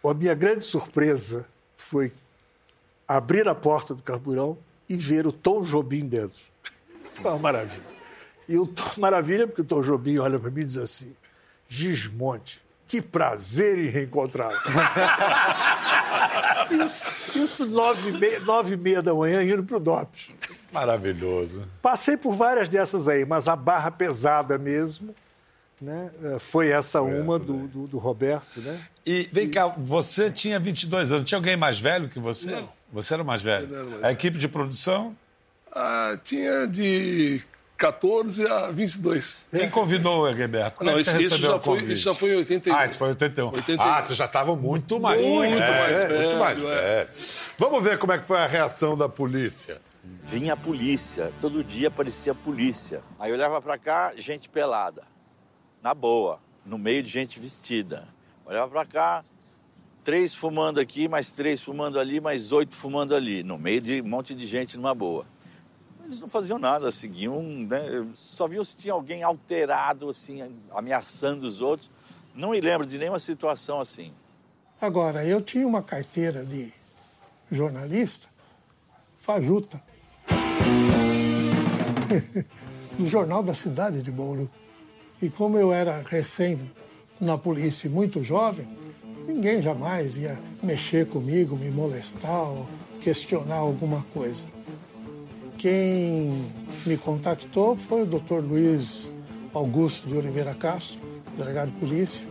A 0.04 0.14
minha 0.14 0.34
grande 0.34 0.64
surpresa 0.64 1.46
foi 1.76 2.14
abrir 3.08 3.48
a 3.48 3.56
porta 3.56 3.94
do 3.94 4.02
carburão 4.02 4.58
e 4.88 4.96
ver 4.96 5.28
o 5.28 5.32
Tom 5.32 5.62
Jobim 5.62 6.08
dentro. 6.08 6.44
Foi 7.14 7.32
uma 7.32 7.40
maravilha. 7.40 7.98
E 8.48 8.58
o 8.58 8.66
Tom 8.66 8.90
Maravilha, 8.98 9.46
porque 9.46 9.62
o 9.62 9.66
Tom 9.66 9.82
Jobim 9.82 10.18
olha 10.20 10.40
para 10.40 10.50
mim 10.50 10.62
e 10.62 10.66
diz 10.66 10.78
assim: 10.78 11.14
Gismonte, 11.68 12.62
que 12.88 13.02
prazer 13.02 13.78
em 13.78 13.90
reencontrá-lo. 13.90 14.56
isso, 16.84 17.38
isso 17.38 17.66
nove, 17.66 18.10
e 18.10 18.14
meia, 18.14 18.40
nove 18.40 18.76
e 18.76 18.78
meia 18.78 19.02
da 19.02 19.14
manhã 19.14 19.44
indo 19.44 19.64
para 19.64 19.78
o 19.78 19.80
DOPS. 19.80 20.30
Maravilhoso. 20.72 21.68
Passei 21.82 22.16
por 22.16 22.34
várias 22.34 22.70
dessas 22.70 23.08
aí, 23.08 23.26
mas 23.26 23.48
a 23.48 23.56
barra 23.56 23.92
pesada 23.92 24.58
mesmo 24.58 25.14
né, 25.82 26.10
eh, 26.24 26.40
foi 26.40 26.70
essa 26.70 27.00
foi 27.00 27.20
uma 27.20 27.36
essa, 27.36 27.46
do, 27.46 27.54
né? 27.54 27.70
do, 27.72 27.88
do, 27.88 27.98
Roberto. 27.98 28.62
Né? 28.62 28.80
E 29.06 29.30
vem 29.32 29.46
e... 29.46 29.50
cá, 29.50 29.68
você 29.68 30.32
tinha 30.32 30.60
22 30.60 31.12
anos. 31.12 31.28
Tinha 31.28 31.38
alguém 31.38 31.58
mais 31.58 31.80
velho 31.80 32.10
que 32.10 32.20
você? 32.20 32.52
Não. 32.52 32.70
Você 32.94 33.14
era 33.14 33.24
mais 33.24 33.42
velho. 33.42 33.74
Era 33.74 33.84
mais 33.84 34.04
a 34.04 34.12
equipe 34.12 34.38
de 34.38 34.48
produção? 34.48 35.16
Ah, 35.72 36.18
tinha 36.24 36.66
de 36.66 37.42
14 37.78 38.48
a 38.48 38.72
22. 38.72 39.38
Quem 39.52 39.70
convidou 39.70 40.22
o 40.22 40.28
Egberto? 40.28 40.80
Como 40.80 40.90
é 40.90 40.94
não, 40.94 41.00
é 41.00 41.02
isso, 41.02 41.22
isso, 41.22 41.38
já 41.38 41.60
foi, 41.60 41.84
isso 41.84 42.04
já 42.04 42.14
foi 42.14 42.32
em 42.32 42.38
81. 42.38 42.76
Ah, 42.76 42.86
isso 42.86 42.98
foi 42.98 43.08
em 43.08 43.12
81. 43.12 43.48
81. 43.54 43.82
Ah, 43.82 44.02
você 44.02 44.16
já 44.16 44.26
estava 44.26 44.56
muito 44.56 45.00
mais 45.00 45.22
Muito 45.22 45.62
é, 45.62 45.80
mais 45.80 45.98
velho. 45.98 46.24
Muito 46.24 46.40
mais 46.40 46.60
velho. 46.60 47.10
Vamos 47.58 47.84
ver 47.84 48.00
como 48.00 48.14
é 48.14 48.18
que 48.18 48.26
foi 48.26 48.40
a 48.40 48.48
reação 48.48 48.98
da 48.98 49.08
polícia. 49.08 49.80
Vinha 50.24 50.54
a 50.54 50.58
polícia, 50.58 51.32
todo 51.40 51.64
dia 51.64 51.90
aparecia 51.90 52.32
a 52.32 52.36
polícia. 52.36 53.02
Aí 53.20 53.30
eu 53.30 53.36
olhava 53.36 53.62
para 53.62 53.78
cá, 53.78 54.14
gente 54.16 54.50
pelada. 54.50 55.04
Na 55.82 55.94
boa, 55.94 56.40
no 56.66 56.78
meio 56.78 57.04
de 57.04 57.10
gente 57.10 57.40
vestida. 57.40 58.08
Olhava 58.46 58.72
para 58.72 58.86
cá, 58.86 59.26
três 60.04 60.34
fumando 60.34 60.80
aqui, 60.80 61.08
mais 61.08 61.30
três 61.30 61.62
fumando 61.62 62.00
ali, 62.00 62.20
mais 62.20 62.52
oito 62.52 62.74
fumando 62.74 63.14
ali. 63.14 63.44
No 63.44 63.58
meio 63.58 63.82
de 63.82 64.02
um 64.02 64.08
monte 64.08 64.34
de 64.34 64.48
gente 64.48 64.78
numa 64.78 64.96
boa 64.96 65.26
eles 66.08 66.22
não 66.22 66.30
faziam 66.30 66.58
nada, 66.58 66.90
seguiam, 66.92 67.44
né? 67.44 68.08
Só 68.14 68.48
viam 68.48 68.64
se 68.64 68.78
tinha 68.78 68.94
alguém 68.94 69.24
alterado, 69.24 70.10
assim, 70.10 70.42
ameaçando 70.72 71.46
os 71.46 71.62
outros. 71.62 71.92
Não 72.34 72.52
me 72.52 72.62
lembro 72.62 72.88
de 72.88 72.98
nenhuma 72.98 73.20
situação 73.20 73.82
assim. 73.82 74.14
Agora, 74.80 75.26
eu 75.26 75.42
tinha 75.42 75.68
uma 75.68 75.84
carteira 75.84 76.46
de 76.46 76.72
jornalista 77.52 78.30
fajuta 79.16 79.84
no 82.98 83.08
Jornal 83.08 83.44
da 83.44 83.54
Cidade 83.54 84.02
de 84.02 84.12
Bauru. 84.12 84.50
E 85.22 85.30
como 85.30 85.58
eu 85.58 85.74
era 85.74 86.02
recém 86.08 86.72
na 87.20 87.38
polícia 87.38 87.90
muito 87.90 88.24
jovem, 88.24 88.70
ninguém 89.26 89.62
jamais 89.62 90.16
ia 90.16 90.40
mexer 90.64 91.06
comigo, 91.08 91.58
me 91.58 91.70
molestar 91.70 92.50
ou 92.50 92.70
questionar 93.02 93.56
alguma 93.56 94.06
coisa. 94.14 94.48
Quem 95.58 96.52
me 96.86 96.98
contactou 96.98 97.76
foi 97.76 98.04
o 98.04 98.06
Dr. 98.06 98.40
Luiz 98.42 99.12
Augusto 99.54 100.08
de 100.08 100.16
Oliveira 100.16 100.54
Castro, 100.54 101.00
delegado 101.36 101.72
de 101.72 101.80
polícia. 101.80 102.24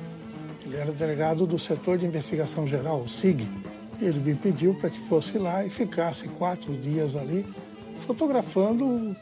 Ele 0.64 0.76
era 0.76 0.92
delegado 0.92 1.44
do 1.44 1.58
setor 1.58 1.98
de 1.98 2.06
investigação 2.06 2.66
geral, 2.66 3.00
o 3.00 3.08
SIG. 3.08 3.48
Ele 4.00 4.20
me 4.20 4.34
pediu 4.34 4.74
para 4.74 4.90
que 4.90 4.98
fosse 5.08 5.38
lá 5.38 5.64
e 5.64 5.70
ficasse 5.70 6.28
quatro 6.28 6.76
dias 6.76 7.16
ali 7.16 7.44
fotografando 8.06 9.16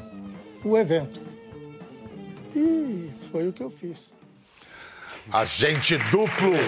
o 0.62 0.76
evento. 0.76 1.20
E 2.54 3.10
foi 3.32 3.48
o 3.48 3.52
que 3.52 3.62
eu 3.62 3.70
fiz. 3.70 4.12
Agente 5.32 5.96
duplo. 6.10 6.52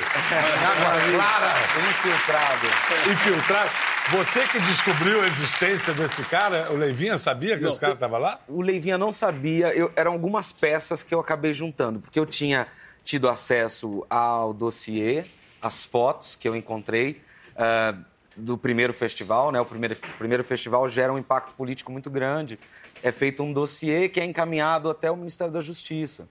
Água 0.65 1.11
clara. 1.11 1.55
Infiltrado. 1.91 2.67
Infiltrado. 3.13 3.96
Você 4.11 4.47
que 4.47 4.61
descobriu 4.61 5.21
a 5.21 5.27
existência 5.27 5.93
desse 5.93 6.23
cara, 6.25 6.71
o 6.71 6.77
Leivinha 6.77 7.19
sabia 7.19 7.57
que 7.57 7.65
Não, 7.65 7.71
esse 7.71 7.81
cara 7.81 7.95
estava 7.95 8.19
lá? 8.19 8.39
O 8.47 8.63
Leivinha 8.63 8.97
não 8.97 9.13
sabia, 9.13 9.75
eu- 9.75 9.91
eram 9.97 10.13
algumas 10.13 10.53
peças 10.53 11.03
que 11.03 11.13
eu 11.13 11.19
acabei 11.19 11.53
juntando, 11.53 11.99
porque 11.99 12.19
eu 12.19 12.25
tinha 12.25 12.69
tido 13.03 13.29
acesso 13.29 14.07
ao 14.09 14.53
dossiê, 14.55 15.25
as 15.61 15.85
fotos 15.85 16.37
que 16.37 16.49
eu 16.49 16.55
encontrei 16.55 17.21
ah, 17.57 17.95
do 18.37 18.57
primeiro 18.57 18.93
festival, 18.93 19.51
né? 19.51 19.61
O 19.61 19.65
primeiro, 19.65 19.97
primeiro 20.19 20.45
festival 20.45 20.89
gera 20.89 21.13
um 21.13 21.19
impacto 21.19 21.53
político 21.55 21.91
muito 21.91 22.09
grande. 22.11 22.59
É 23.03 23.11
feito 23.11 23.43
um 23.43 23.53
dossiê 23.53 24.09
que 24.09 24.21
é 24.21 24.25
encaminhado 24.25 24.89
até 24.89 25.11
o 25.11 25.17
Ministério 25.17 25.53
da 25.53 25.61
Justiça. 25.63 26.29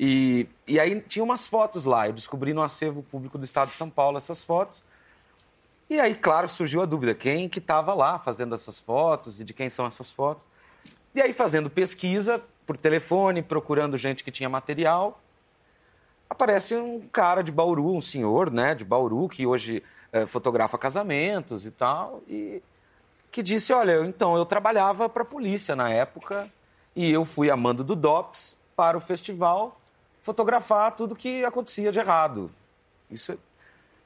E, 0.00 0.48
e 0.66 0.80
aí 0.80 1.00
tinha 1.00 1.22
umas 1.24 1.46
fotos 1.46 1.84
lá, 1.84 2.06
eu 2.06 2.12
descobri 2.12 2.54
no 2.54 2.62
acervo 2.62 3.02
público 3.02 3.36
do 3.36 3.44
Estado 3.44 3.68
de 3.70 3.74
São 3.74 3.90
Paulo 3.90 4.16
essas 4.16 4.42
fotos. 4.42 4.82
E 5.88 6.00
aí, 6.00 6.14
claro, 6.14 6.48
surgiu 6.48 6.82
a 6.82 6.86
dúvida, 6.86 7.14
quem 7.14 7.48
que 7.48 7.58
estava 7.58 7.92
lá 7.92 8.18
fazendo 8.18 8.54
essas 8.54 8.80
fotos 8.80 9.40
e 9.40 9.44
de 9.44 9.52
quem 9.52 9.68
são 9.68 9.86
essas 9.86 10.10
fotos? 10.10 10.46
E 11.14 11.20
aí, 11.20 11.32
fazendo 11.32 11.68
pesquisa 11.68 12.42
por 12.66 12.76
telefone, 12.76 13.42
procurando 13.42 13.96
gente 13.98 14.24
que 14.24 14.30
tinha 14.30 14.48
material, 14.48 15.20
aparece 16.28 16.74
um 16.74 17.00
cara 17.08 17.42
de 17.42 17.52
Bauru, 17.52 17.94
um 17.94 18.00
senhor, 18.00 18.50
né, 18.50 18.74
de 18.74 18.84
Bauru, 18.84 19.28
que 19.28 19.46
hoje 19.46 19.82
eh, 20.12 20.26
fotografa 20.26 20.78
casamentos 20.78 21.66
e 21.66 21.70
tal, 21.70 22.22
e 22.26 22.62
que 23.30 23.42
disse, 23.42 23.72
olha, 23.72 24.04
então, 24.04 24.36
eu 24.36 24.46
trabalhava 24.46 25.08
para 25.08 25.22
a 25.22 25.26
polícia 25.26 25.76
na 25.76 25.90
época 25.90 26.50
e 26.96 27.10
eu 27.10 27.24
fui 27.24 27.50
a 27.50 27.56
mando 27.56 27.84
do 27.84 27.94
DOPS 27.96 28.56
para 28.76 28.96
o 28.96 29.00
festival 29.00 29.80
fotografar 30.22 30.96
tudo 30.96 31.14
que 31.14 31.44
acontecia 31.44 31.92
de 31.92 31.98
errado. 31.98 32.50
Isso 33.10 33.32
é- 33.32 33.36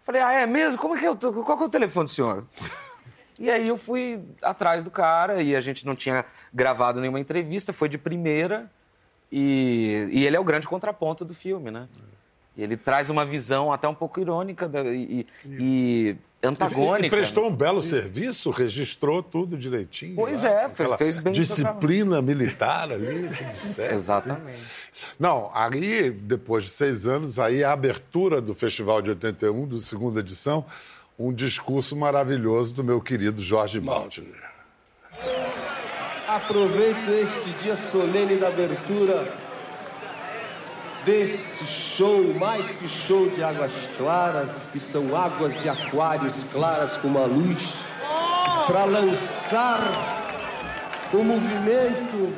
Falei, 0.08 0.22
ah, 0.22 0.32
é 0.32 0.46
mesmo? 0.46 0.80
Como 0.80 0.96
é 0.96 0.98
que 0.98 1.04
eu 1.06 1.14
tô- 1.14 1.30
Qual 1.44 1.58
que 1.58 1.64
é 1.64 1.66
o 1.66 1.68
telefone 1.68 2.06
do 2.06 2.10
senhor? 2.10 2.46
E 3.38 3.50
aí 3.50 3.68
eu 3.68 3.76
fui 3.76 4.18
atrás 4.40 4.82
do 4.82 4.90
cara 4.90 5.42
e 5.42 5.54
a 5.54 5.60
gente 5.60 5.84
não 5.84 5.94
tinha 5.94 6.24
gravado 6.50 6.98
nenhuma 6.98 7.20
entrevista, 7.20 7.74
foi 7.74 7.90
de 7.90 7.98
primeira. 7.98 8.70
E, 9.30 10.08
e 10.10 10.26
ele 10.26 10.34
é 10.34 10.40
o 10.40 10.44
grande 10.44 10.66
contraponto 10.66 11.26
do 11.26 11.34
filme, 11.34 11.70
né? 11.70 11.88
Ele 12.56 12.74
traz 12.74 13.10
uma 13.10 13.22
visão 13.26 13.70
até 13.70 13.86
um 13.86 13.94
pouco 13.94 14.18
irônica 14.18 14.66
da- 14.66 14.82
e, 14.82 15.26
e 15.44 16.16
antagônica. 16.42 17.06
E 17.06 17.10
prestou 17.10 17.44
né? 17.44 17.50
um 17.50 17.56
belo 17.56 17.82
serviço, 17.82 18.50
registrou 18.50 19.22
tudo 19.22 19.56
direitinho. 19.56 20.14
Pois 20.14 20.42
lá, 20.42 20.50
é, 20.50 20.64
aquela 20.66 20.96
fez 20.96 21.18
bem 21.18 21.32
Disciplina 21.32 22.22
militar 22.22 22.92
ali, 22.92 23.28
tudo 23.28 23.74
certo. 23.74 23.94
Exatamente. 23.94 24.58
Não, 25.18 25.50
aí, 25.52 26.10
depois 26.10 26.64
de 26.64 26.70
seis 26.70 27.06
anos, 27.06 27.38
aí 27.38 27.64
a 27.64 27.72
abertura 27.72 28.40
do 28.40 28.54
Festival 28.54 29.02
de 29.02 29.10
81, 29.10 29.66
do 29.66 29.78
segunda 29.78 30.20
edição, 30.20 30.64
um 31.18 31.32
discurso 31.32 31.96
maravilhoso 31.96 32.74
do 32.74 32.84
meu 32.84 33.00
querido 33.00 33.40
Jorge 33.40 33.80
Maltner. 33.80 34.48
Aproveito 36.28 37.08
este 37.08 37.50
dia 37.62 37.76
solene 37.76 38.36
da 38.36 38.48
abertura 38.48 39.47
deste 41.04 41.64
show, 41.64 42.34
mais 42.34 42.66
que 42.66 42.88
show 42.88 43.28
de 43.30 43.42
águas 43.42 43.72
claras, 43.96 44.50
que 44.72 44.80
são 44.80 45.16
águas 45.16 45.54
de 45.60 45.68
aquários 45.68 46.44
claras 46.52 46.96
como 46.98 47.18
a 47.18 47.26
luz, 47.26 47.74
para 48.66 48.84
lançar 48.84 49.80
o 51.12 51.24
movimento 51.24 52.34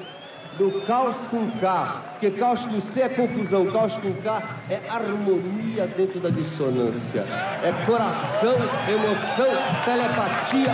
do 0.58 0.84
caos 0.86 1.16
com 1.30 1.50
K, 1.58 2.02
porque 2.12 2.30
caos 2.32 2.60
com 2.66 2.80
C 2.80 3.00
é 3.00 3.08
confusão, 3.08 3.66
caos 3.72 3.94
com 3.94 4.12
K 4.22 4.42
é 4.68 4.80
harmonia 4.88 5.86
dentro 5.86 6.20
da 6.20 6.28
dissonância, 6.28 7.24
é 7.62 7.72
coração, 7.86 8.56
emoção, 8.86 9.50
telepatia, 9.84 10.72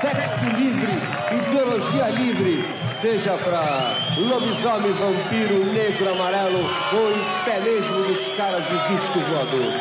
sexo 0.00 0.44
livre, 0.56 0.92
ideologia 1.36 2.08
livre, 2.08 2.64
seja 3.00 3.36
para 3.38 3.96
lobisomem, 4.18 4.92
vampiro, 4.92 5.64
negro, 5.72 6.10
amarelo 6.10 6.58
ou 6.58 7.08
até 7.40 7.60
mesmo 7.60 8.02
dos 8.02 8.36
caras 8.36 8.64
de 8.64 8.96
disco 8.96 9.20
voador. 9.20 9.72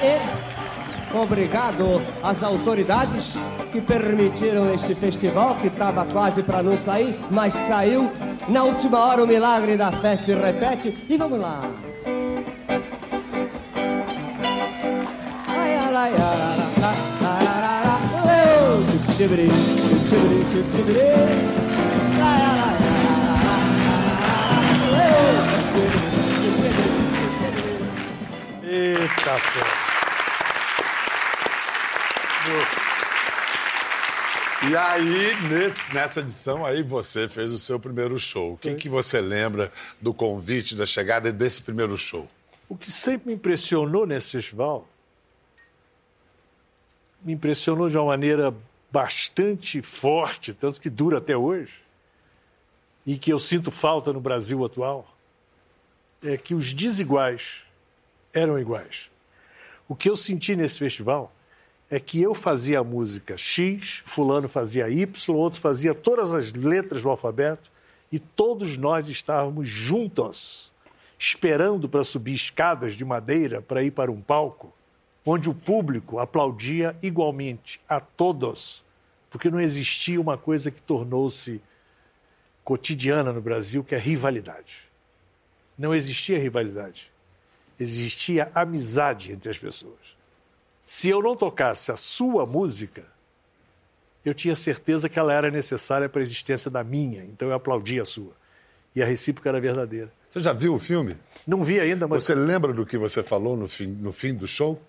E 0.00 1.16
obrigado 1.16 2.00
às 2.22 2.42
autoridades 2.42 3.34
que 3.72 3.80
permitiram 3.80 4.72
este 4.72 4.94
festival 4.94 5.56
que 5.56 5.66
estava 5.66 6.04
quase 6.06 6.42
para 6.42 6.62
não 6.62 6.76
sair, 6.76 7.18
mas 7.30 7.54
saiu. 7.54 8.10
Na 8.48 8.62
última 8.64 8.98
hora 8.98 9.24
o 9.24 9.26
milagre 9.26 9.76
da 9.76 9.90
festa 9.90 10.26
se 10.26 10.34
repete. 10.34 10.96
E 11.08 11.16
vamos 11.16 11.40
lá. 11.40 11.62
Eita. 28.62 29.36
E 34.70 34.76
aí, 34.76 35.34
nesse- 35.48 35.92
nessa 35.92 36.20
edição 36.20 36.64
aí, 36.64 36.82
você 36.82 37.28
fez 37.28 37.52
o 37.52 37.58
seu 37.58 37.80
primeiro 37.80 38.18
show. 38.18 38.52
O 38.52 38.56
que, 38.58 38.74
que 38.74 38.88
você 38.88 39.20
lembra 39.20 39.72
do 40.00 40.14
convite, 40.14 40.76
da 40.76 40.86
chegada 40.86 41.32
desse 41.32 41.60
primeiro 41.62 41.96
show? 41.98 42.28
O 42.68 42.76
que 42.76 42.90
sempre 42.90 43.28
me 43.28 43.34
impressionou 43.34 44.06
nesse 44.06 44.30
festival, 44.30 44.88
me 47.22 47.32
impressionou 47.32 47.88
de 47.88 47.96
uma 47.98 48.06
maneira 48.06 48.54
bastante 48.90 49.82
forte, 49.82 50.54
tanto 50.54 50.80
que 50.80 50.88
dura 50.88 51.18
até 51.18 51.36
hoje, 51.36 51.81
e 53.06 53.16
que 53.16 53.32
eu 53.32 53.38
sinto 53.38 53.70
falta 53.70 54.12
no 54.12 54.20
Brasil 54.20 54.64
atual, 54.64 55.06
é 56.22 56.36
que 56.36 56.54
os 56.54 56.72
desiguais 56.72 57.64
eram 58.32 58.58
iguais. 58.58 59.10
O 59.88 59.94
que 59.94 60.08
eu 60.08 60.16
senti 60.16 60.54
nesse 60.54 60.78
festival 60.78 61.32
é 61.90 62.00
que 62.00 62.22
eu 62.22 62.34
fazia 62.34 62.80
a 62.80 62.84
música 62.84 63.36
X, 63.36 64.02
fulano 64.06 64.48
fazia 64.48 64.88
Y, 64.88 65.36
outros 65.36 65.60
fazia 65.60 65.94
todas 65.94 66.32
as 66.32 66.52
letras 66.52 67.02
do 67.02 67.10
alfabeto 67.10 67.70
e 68.10 68.18
todos 68.18 68.76
nós 68.76 69.08
estávamos 69.08 69.68
juntos, 69.68 70.72
esperando 71.18 71.88
para 71.88 72.04
subir 72.04 72.34
escadas 72.34 72.94
de 72.94 73.04
madeira 73.04 73.60
para 73.60 73.82
ir 73.82 73.90
para 73.90 74.10
um 74.10 74.20
palco, 74.20 74.72
onde 75.24 75.50
o 75.50 75.54
público 75.54 76.18
aplaudia 76.18 76.96
igualmente 77.02 77.80
a 77.88 78.00
todos, 78.00 78.84
porque 79.30 79.50
não 79.50 79.60
existia 79.60 80.20
uma 80.20 80.38
coisa 80.38 80.70
que 80.70 80.80
tornou-se 80.80 81.60
cotidiana 82.64 83.32
no 83.32 83.40
Brasil, 83.40 83.82
que 83.82 83.94
é 83.94 83.98
rivalidade. 83.98 84.84
Não 85.76 85.94
existia 85.94 86.38
rivalidade. 86.38 87.10
Existia 87.78 88.50
amizade 88.54 89.32
entre 89.32 89.50
as 89.50 89.58
pessoas. 89.58 90.16
Se 90.84 91.08
eu 91.08 91.22
não 91.22 91.34
tocasse 91.34 91.90
a 91.90 91.96
sua 91.96 92.44
música, 92.46 93.04
eu 94.24 94.34
tinha 94.34 94.54
certeza 94.54 95.08
que 95.08 95.18
ela 95.18 95.32
era 95.32 95.50
necessária 95.50 96.08
para 96.08 96.20
a 96.20 96.22
existência 96.22 96.70
da 96.70 96.84
minha, 96.84 97.24
então 97.24 97.48
eu 97.48 97.54
aplaudia 97.54 98.02
a 98.02 98.04
sua. 98.04 98.32
E 98.94 99.02
a 99.02 99.06
recíproca 99.06 99.48
era 99.48 99.60
verdadeira. 99.60 100.12
Você 100.28 100.40
já 100.40 100.52
viu 100.52 100.74
o 100.74 100.78
filme? 100.78 101.16
Não 101.46 101.64
vi 101.64 101.80
ainda, 101.80 102.06
mas 102.06 102.24
Você 102.24 102.34
lembra 102.34 102.72
do 102.72 102.86
que 102.86 102.96
você 102.96 103.22
falou 103.22 103.56
no 103.56 103.66
fim, 103.66 103.86
no 103.86 104.12
fim 104.12 104.34
do 104.34 104.46
show? 104.46 104.80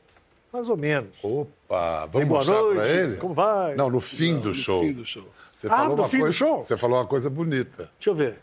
Mais 0.53 0.69
ou 0.69 0.77
menos. 0.77 1.09
Opa, 1.23 2.07
Bem, 2.07 2.23
vamos 2.25 2.27
boa 2.27 2.37
mostrar 2.39 2.61
noite, 2.61 2.75
para 2.75 2.89
ele? 2.89 3.17
como 3.17 3.33
vai? 3.33 3.75
Não, 3.75 3.89
no 3.89 3.99
fim 3.99 4.37
do 4.39 4.53
show. 4.53 4.81
Fim 4.83 4.93
do 4.93 5.05
show. 5.05 5.27
Você 5.55 5.67
Ah, 5.67 5.71
falou 5.71 5.97
no 5.97 6.03
uma 6.03 6.07
fim 6.09 6.17
do 6.17 6.21
coisa, 6.21 6.37
show? 6.37 6.63
Você 6.63 6.77
falou 6.77 6.99
uma 6.99 7.07
coisa 7.07 7.29
bonita. 7.29 7.89
Deixa 7.99 8.09
eu 8.11 8.15
ver. 8.15 8.39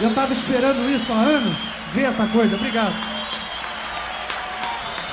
Eu 0.00 0.08
estava 0.08 0.32
esperando 0.32 0.88
isso 0.90 1.12
há 1.12 1.16
anos, 1.16 1.56
ver 1.94 2.02
essa 2.04 2.26
coisa. 2.28 2.56
Obrigado. 2.56 2.94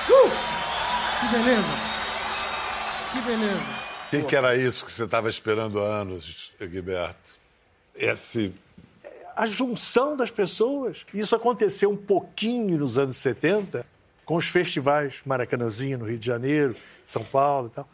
Uh! 0.10 0.30
Que 1.20 1.28
beleza. 1.38 1.70
Que 3.14 3.22
beleza. 3.22 3.80
O 4.08 4.10
que, 4.10 4.24
que 4.24 4.36
era 4.36 4.56
isso 4.56 4.84
que 4.86 4.92
você 4.92 5.04
estava 5.04 5.30
esperando 5.30 5.80
há 5.80 5.86
anos, 5.86 6.52
Gilberto? 6.60 7.38
Esse. 7.96 8.52
A 9.40 9.48
junção 9.48 10.18
das 10.18 10.30
pessoas. 10.30 11.06
Isso 11.14 11.34
aconteceu 11.34 11.90
um 11.90 11.96
pouquinho 11.96 12.78
nos 12.78 12.98
anos 12.98 13.16
70, 13.16 13.86
com 14.26 14.36
os 14.36 14.48
festivais 14.48 15.22
Maracanãzinho, 15.26 15.98
no 15.98 16.06
Rio 16.06 16.20
de 16.20 16.26
Janeiro, 16.26 16.76
São 17.06 17.24
Paulo 17.24 17.68
e 17.68 17.70
tal. 17.70 17.90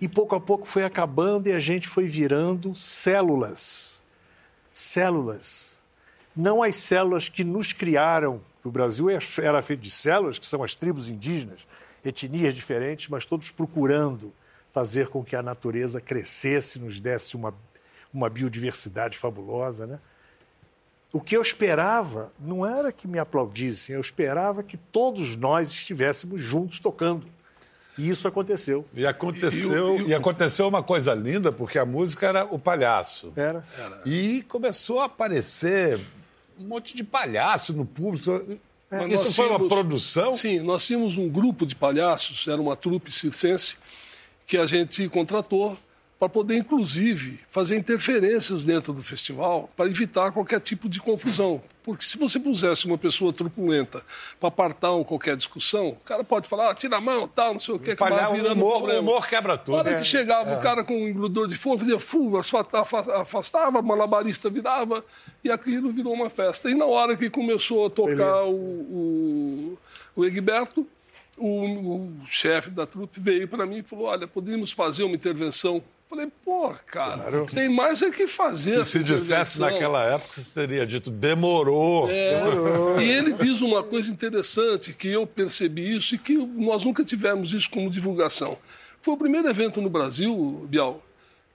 E 0.00 0.08
pouco 0.08 0.36
a 0.36 0.40
pouco 0.40 0.68
foi 0.68 0.84
acabando 0.84 1.48
e 1.48 1.52
a 1.52 1.58
gente 1.58 1.88
foi 1.88 2.06
virando 2.06 2.72
células. 2.72 4.00
Células. 4.72 5.76
Não 6.36 6.62
as 6.62 6.76
células 6.76 7.28
que 7.28 7.42
nos 7.42 7.72
criaram. 7.72 8.40
O 8.62 8.70
Brasil 8.70 9.10
é- 9.10 9.18
era 9.42 9.60
feito 9.62 9.80
de 9.80 9.90
células, 9.90 10.38
que 10.38 10.46
são 10.46 10.62
as 10.62 10.76
tribos 10.76 11.10
indígenas, 11.10 11.66
etnias 12.04 12.54
diferentes, 12.54 13.08
mas 13.08 13.26
todos 13.26 13.50
procurando 13.50 14.32
fazer 14.72 15.08
com 15.08 15.24
que 15.24 15.34
a 15.34 15.42
natureza 15.42 16.00
crescesse, 16.00 16.78
nos 16.78 17.00
desse 17.00 17.34
uma, 17.34 17.52
uma 18.14 18.30
biodiversidade 18.30 19.18
fabulosa, 19.18 19.84
né? 19.84 19.98
O 21.12 21.20
que 21.20 21.36
eu 21.36 21.42
esperava 21.42 22.32
não 22.38 22.64
era 22.64 22.92
que 22.92 23.08
me 23.08 23.18
aplaudissem, 23.18 23.94
eu 23.96 24.00
esperava 24.00 24.62
que 24.62 24.76
todos 24.76 25.34
nós 25.36 25.68
estivéssemos 25.70 26.40
juntos 26.40 26.78
tocando. 26.78 27.26
E 27.98 28.08
isso 28.08 28.28
aconteceu. 28.28 28.86
E 28.94 29.04
aconteceu, 29.04 30.00
e, 30.06 30.14
aconteceu 30.14 30.68
uma 30.68 30.82
coisa 30.82 31.12
linda, 31.12 31.50
porque 31.50 31.78
a 31.78 31.84
música 31.84 32.26
era 32.28 32.44
o 32.44 32.58
palhaço. 32.58 33.32
Era. 33.36 33.64
E 34.06 34.42
começou 34.42 35.00
a 35.00 35.06
aparecer 35.06 36.00
um 36.60 36.64
monte 36.68 36.94
de 36.96 37.02
palhaço 37.02 37.72
no 37.74 37.84
público. 37.84 38.30
Mas 38.90 39.12
Isso 39.12 39.24
nós 39.24 39.36
foi 39.36 39.46
uma 39.46 39.56
tínhamos- 39.58 39.68
produção? 39.68 40.32
Sim, 40.32 40.60
nós 40.60 40.86
tínhamos 40.86 41.18
um 41.18 41.28
grupo 41.28 41.66
de 41.66 41.74
palhaços, 41.74 42.46
era 42.48 42.60
uma 42.60 42.74
trupe 42.76 43.12
circense, 43.12 43.76
que 44.46 44.56
a 44.56 44.66
gente 44.66 45.08
contratou 45.08 45.76
para 46.20 46.28
poder, 46.28 46.58
inclusive, 46.58 47.40
fazer 47.50 47.78
interferências 47.78 48.62
dentro 48.62 48.92
do 48.92 49.02
festival 49.02 49.70
para 49.74 49.86
evitar 49.88 50.30
qualquer 50.32 50.60
tipo 50.60 50.86
de 50.86 51.00
confusão. 51.00 51.62
Porque 51.82 52.04
se 52.04 52.18
você 52.18 52.38
pusesse 52.38 52.84
uma 52.84 52.98
pessoa 52.98 53.32
truculenta 53.32 54.02
para 54.38 54.48
apartar 54.48 54.92
um, 54.92 55.02
qualquer 55.02 55.34
discussão, 55.34 55.88
o 55.88 55.96
cara 56.04 56.22
pode 56.22 56.46
falar, 56.46 56.70
ah, 56.70 56.74
tira 56.74 56.98
a 56.98 57.00
mão, 57.00 57.26
tal, 57.26 57.54
não 57.54 57.60
sei 57.60 57.74
o 57.74 57.78
que, 57.78 57.92
acabar 57.92 58.10
Palhaço, 58.10 58.32
o 58.32 58.36
virando 58.36 58.52
humor, 58.60 58.68
o 58.68 58.78
problema. 58.80 59.00
humor 59.00 59.26
quebra 59.26 59.56
tudo. 59.56 59.72
Na 59.76 59.78
hora 59.80 59.90
É. 59.92 59.98
que 59.98 60.04
chegava 60.04 60.58
o 60.58 60.60
cara 60.60 60.84
com 60.84 60.92
um 60.94 61.08
engrudor 61.08 61.48
de 61.48 61.54
fogo, 61.56 61.78
fazia 61.78 61.98
fu, 61.98 62.36
asfa- 62.36 62.66
afa- 62.70 63.22
afastava, 63.22 63.80
malabarista 63.80 64.50
virava, 64.50 65.02
e 65.42 65.50
aquilo 65.50 65.90
virou 65.90 66.12
uma 66.12 66.28
festa. 66.28 66.70
E 66.70 66.74
na 66.74 66.84
hora 66.84 67.16
que 67.16 67.30
começou 67.30 67.86
a 67.86 67.88
tocar 67.90 68.44
o, 68.44 68.52
o, 68.54 69.78
o 70.16 70.24
Egberto, 70.26 70.86
o, 71.38 71.64
o 71.64 72.12
chefe 72.28 72.68
da 72.68 72.84
trupe 72.86 73.18
veio 73.18 73.48
para 73.48 73.64
mim 73.64 73.78
e 73.78 73.82
falou: 73.82 74.04
Olha, 74.04 74.28
poderíamos 74.28 74.70
fazer 74.70 75.04
uma 75.04 75.16
intervenção. 75.16 75.82
Falei, 76.10 76.26
pô, 76.44 76.74
cara, 76.86 77.46
tem 77.46 77.68
mais 77.68 78.02
é 78.02 78.10
que 78.10 78.26
fazer. 78.26 78.84
Se 78.84 78.98
se 78.98 79.04
dissesse 79.04 79.58
intervenção." 79.58 79.70
naquela 79.70 80.04
época, 80.04 80.32
você 80.32 80.52
teria 80.52 80.84
dito, 80.84 81.08
demorou. 81.08 82.10
É, 82.10 82.42
E 83.00 83.08
ele 83.08 83.32
diz 83.32 83.62
uma 83.62 83.84
coisa 83.84 84.10
interessante, 84.10 84.92
que 84.92 85.06
eu 85.06 85.24
percebi 85.24 85.96
isso 85.96 86.16
e 86.16 86.18
que 86.18 86.36
nós 86.36 86.84
nunca 86.84 87.04
tivemos 87.04 87.54
isso 87.54 87.70
como 87.70 87.88
divulgação. 87.88 88.58
Foi 89.00 89.14
o 89.14 89.16
primeiro 89.16 89.48
evento 89.48 89.80
no 89.80 89.88
Brasil, 89.88 90.66
Bial, 90.68 91.00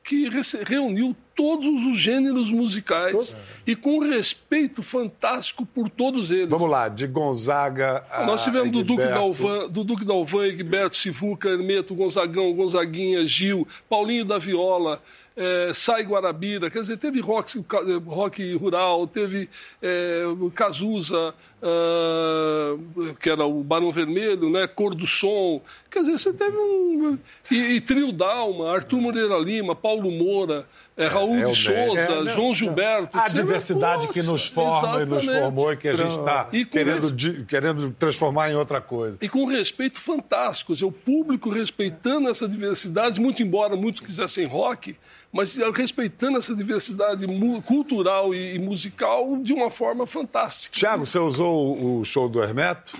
que 0.05 0.29
reuniu 0.63 1.15
todos 1.35 1.83
os 1.83 1.99
gêneros 1.99 2.51
musicais 2.51 3.35
e 3.65 3.75
com 3.75 3.99
respeito 3.99 4.83
fantástico 4.83 5.65
por 5.65 5.89
todos 5.89 6.29
eles. 6.29 6.47
Vamos 6.47 6.69
lá, 6.69 6.87
de 6.87 7.07
Gonzaga 7.07 8.03
a 8.11 8.23
Nós 8.23 8.43
tivemos 8.43 8.71
do 8.71 8.83
Duque. 8.83 9.03
Dalvan, 9.03 9.67
do 9.67 9.83
Duque 9.83 10.05
Dalvan, 10.05 10.45
Egberto, 10.45 10.95
Sivuca, 10.95 11.49
Hermeto, 11.49 11.95
Gonzagão, 11.95 12.53
Gonzaguinha, 12.53 13.25
Gil, 13.25 13.67
Paulinho 13.89 14.23
da 14.23 14.37
Viola, 14.37 15.01
eh, 15.35 15.71
Sai 15.73 16.03
Guarabira, 16.03 16.69
quer 16.69 16.81
dizer, 16.81 16.97
teve 16.97 17.19
rock, 17.19 17.65
rock 18.05 18.55
rural, 18.55 19.07
teve 19.07 19.49
eh, 19.81 20.23
Cazuza, 20.53 21.33
ah, 21.65 23.13
que 23.19 23.29
era 23.29 23.45
o 23.45 23.63
Barão 23.63 23.91
Vermelho, 23.91 24.49
né, 24.49 24.67
Cor 24.67 24.93
do 24.95 25.07
Som, 25.07 25.61
quer 25.89 25.99
dizer, 26.01 26.17
você 26.19 26.33
teve 26.33 26.55
um... 26.57 27.17
E, 27.49 27.55
e 27.55 27.81
Trio 27.81 28.11
Dalma, 28.11 28.71
Arthur 28.73 29.01
Moreira 29.01 29.37
Lima, 29.37 29.75
Paulo 29.75 30.09
Moura, 30.11 30.65
eh, 30.97 31.07
Raul 31.07 31.35
É, 31.37 31.45
de 31.45 31.55
Souza, 31.55 31.99
É, 32.01 32.15
não. 32.23 32.27
João 32.27 32.53
Gilberto. 32.53 33.17
A 33.17 33.27
diversidade 33.27 34.07
que 34.09 34.21
nos 34.23 34.45
forma 34.45 35.01
e 35.01 35.05
nos 35.05 35.25
formou 35.25 35.73
e 35.73 35.77
que 35.77 35.87
a 35.87 35.93
gente 35.93 36.11
está 36.17 36.45
querendo, 36.71 37.11
di- 37.11 37.43
querendo 37.45 37.91
transformar 37.91 38.49
em 38.51 38.55
outra 38.55 38.79
coisa. 38.81 39.17
e 39.21 39.27
com 39.29 39.43
um 39.43 39.47
respeito 39.47 39.99
fantástico. 39.99 40.73
O 40.85 40.91
público 40.91 41.49
respeitando 41.49 42.29
essa 42.29 42.47
diversidade, 42.47 43.19
muito 43.19 43.41
embora 43.43 43.75
muitos 43.75 44.01
quisessem 44.01 44.45
rock, 44.45 44.95
mas 45.31 45.57
respeitando 45.75 46.37
essa 46.37 46.55
diversidade 46.55 47.25
cultural 47.65 48.33
e 48.33 48.57
musical 48.57 49.37
de 49.41 49.51
uma 49.51 49.69
forma 49.69 50.07
fantástica. 50.07 50.73
Tiago, 50.77 51.05
você 51.05 51.19
usou 51.19 51.54
o- 51.55 51.99
o 51.99 52.05
show 52.05 52.27
do 52.29 52.41
Hermeto? 52.41 52.97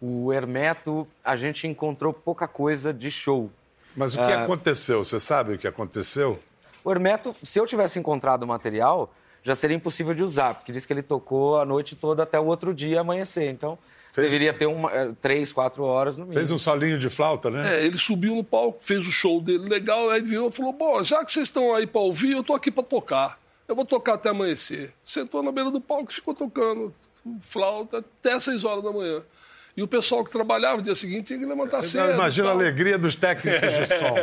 O 0.00 0.32
Hermeto, 0.32 1.06
a 1.24 1.36
gente 1.36 1.66
encontrou 1.66 2.12
pouca 2.12 2.48
coisa 2.48 2.92
de 2.92 3.10
show. 3.10 3.50
Mas 3.96 4.14
o 4.14 4.18
que 4.18 4.24
Ah. 4.32 4.44
aconteceu? 4.44 5.04
Você 5.04 5.20
sabe 5.20 5.54
o 5.54 5.58
que 5.58 5.66
aconteceu? 5.68 6.38
O 6.84 6.90
Hermeto, 6.90 7.36
se 7.42 7.58
eu 7.60 7.66
tivesse 7.66 7.98
encontrado 7.98 8.42
o 8.42 8.46
material, 8.46 9.12
já 9.44 9.54
seria 9.54 9.76
impossível 9.76 10.14
de 10.14 10.22
usar, 10.22 10.54
porque 10.54 10.72
diz 10.72 10.84
que 10.86 10.92
ele 10.92 11.02
tocou 11.02 11.60
a 11.60 11.64
noite 11.64 11.94
toda 11.94 12.22
até 12.24 12.38
o 12.40 12.44
outro 12.46 12.74
dia 12.74 13.00
amanhecer. 13.00 13.50
Então, 13.50 13.78
Fez- 14.12 14.26
deveria 14.26 14.52
ter 14.52 14.66
uma, 14.66 14.90
eh, 14.92 15.12
três, 15.20 15.52
quatro 15.52 15.84
horas 15.84 16.18
no 16.18 16.24
mínimo. 16.24 16.38
Fez 16.38 16.50
um 16.50 16.58
solinho 16.58 16.98
de 16.98 17.08
flauta, 17.08 17.50
né? 17.50 17.76
É, 17.80 17.86
ele 17.86 17.98
subiu 17.98 18.34
no 18.34 18.42
palco, 18.44 18.78
fez 18.82 19.06
o 19.06 19.12
show 19.12 19.40
dele 19.40 19.68
legal, 19.68 20.10
aí 20.10 20.20
virou 20.20 20.48
e 20.48 20.52
falou: 20.52 20.72
Bom, 20.72 21.02
já 21.04 21.24
que 21.24 21.32
vocês 21.32 21.48
estão 21.48 21.74
aí 21.74 21.86
para 21.86 22.00
ouvir, 22.00 22.32
eu 22.32 22.42
tô 22.42 22.54
aqui 22.54 22.70
para 22.70 22.82
tocar. 22.82 23.38
Eu 23.68 23.76
vou 23.76 23.84
tocar 23.86 24.14
até 24.14 24.28
amanhecer. 24.30 24.92
Sentou 25.04 25.42
na 25.42 25.52
beira 25.52 25.70
do 25.70 25.80
palco 25.80 26.10
e 26.10 26.14
ficou 26.14 26.34
tocando 26.34 26.92
flauta 27.42 27.98
até 27.98 28.38
seis 28.38 28.64
horas 28.64 28.82
da 28.82 28.92
manhã. 28.92 29.22
E 29.74 29.82
o 29.82 29.88
pessoal 29.88 30.22
que 30.22 30.30
trabalhava 30.30 30.76
no 30.76 30.82
dia 30.82 30.94
seguinte 30.94 31.28
tinha 31.28 31.38
que 31.38 31.46
levantar 31.46 31.82
cedo. 31.82 32.12
Imagina 32.12 32.48
a 32.48 32.50
alegria 32.50 32.98
dos 32.98 33.16
técnicos 33.16 33.72
de 33.72 33.86
som. 33.86 34.14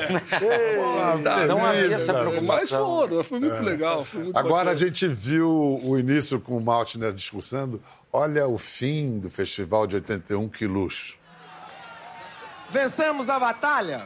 Tá, 1.23 1.47
Não 1.47 1.65
havia 1.65 1.95
essa 1.95 2.13
cara. 2.13 2.25
Mas 2.25 2.69
preocupação. 2.69 2.85
foram, 2.85 3.23
foi 3.23 3.39
muito 3.39 3.61
legal. 3.63 4.05
Foi 4.05 4.23
muito 4.25 4.37
Agora 4.37 4.53
a 4.69 4.73
bacana. 4.73 4.77
gente 4.77 5.07
viu 5.07 5.49
o 5.83 5.97
início 5.97 6.39
com 6.39 6.55
o 6.55 6.61
Maltner 6.61 7.11
discursando. 7.13 7.81
Olha 8.13 8.47
o 8.47 8.59
fim 8.59 9.19
do 9.19 9.29
festival 9.29 9.87
de 9.87 9.95
81, 9.95 10.47
que 10.49 10.67
luxo. 10.67 11.17
Vencemos 12.69 13.27
a 13.29 13.39
batalha. 13.39 14.05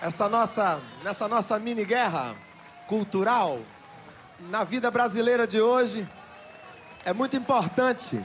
Essa 0.00 0.28
nossa, 0.28 0.80
nessa 1.04 1.28
nossa 1.28 1.56
mini 1.60 1.84
guerra 1.84 2.34
cultural 2.88 3.60
na 4.50 4.64
vida 4.64 4.90
brasileira 4.90 5.46
de 5.46 5.60
hoje 5.60 6.04
é 7.04 7.12
muito 7.12 7.36
importante 7.36 8.22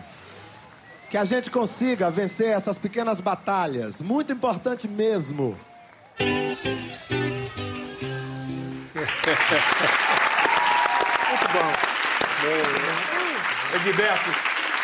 que 1.10 1.18
a 1.18 1.24
gente 1.24 1.50
consiga 1.50 2.12
vencer 2.12 2.48
essas 2.48 2.78
pequenas 2.78 3.20
batalhas. 3.20 4.02
Muito 4.02 4.32
importante 4.32 4.88
mesmo. 4.88 5.58
Muito 11.30 11.48
bom. 11.54 11.72
Egberto, 13.76 14.30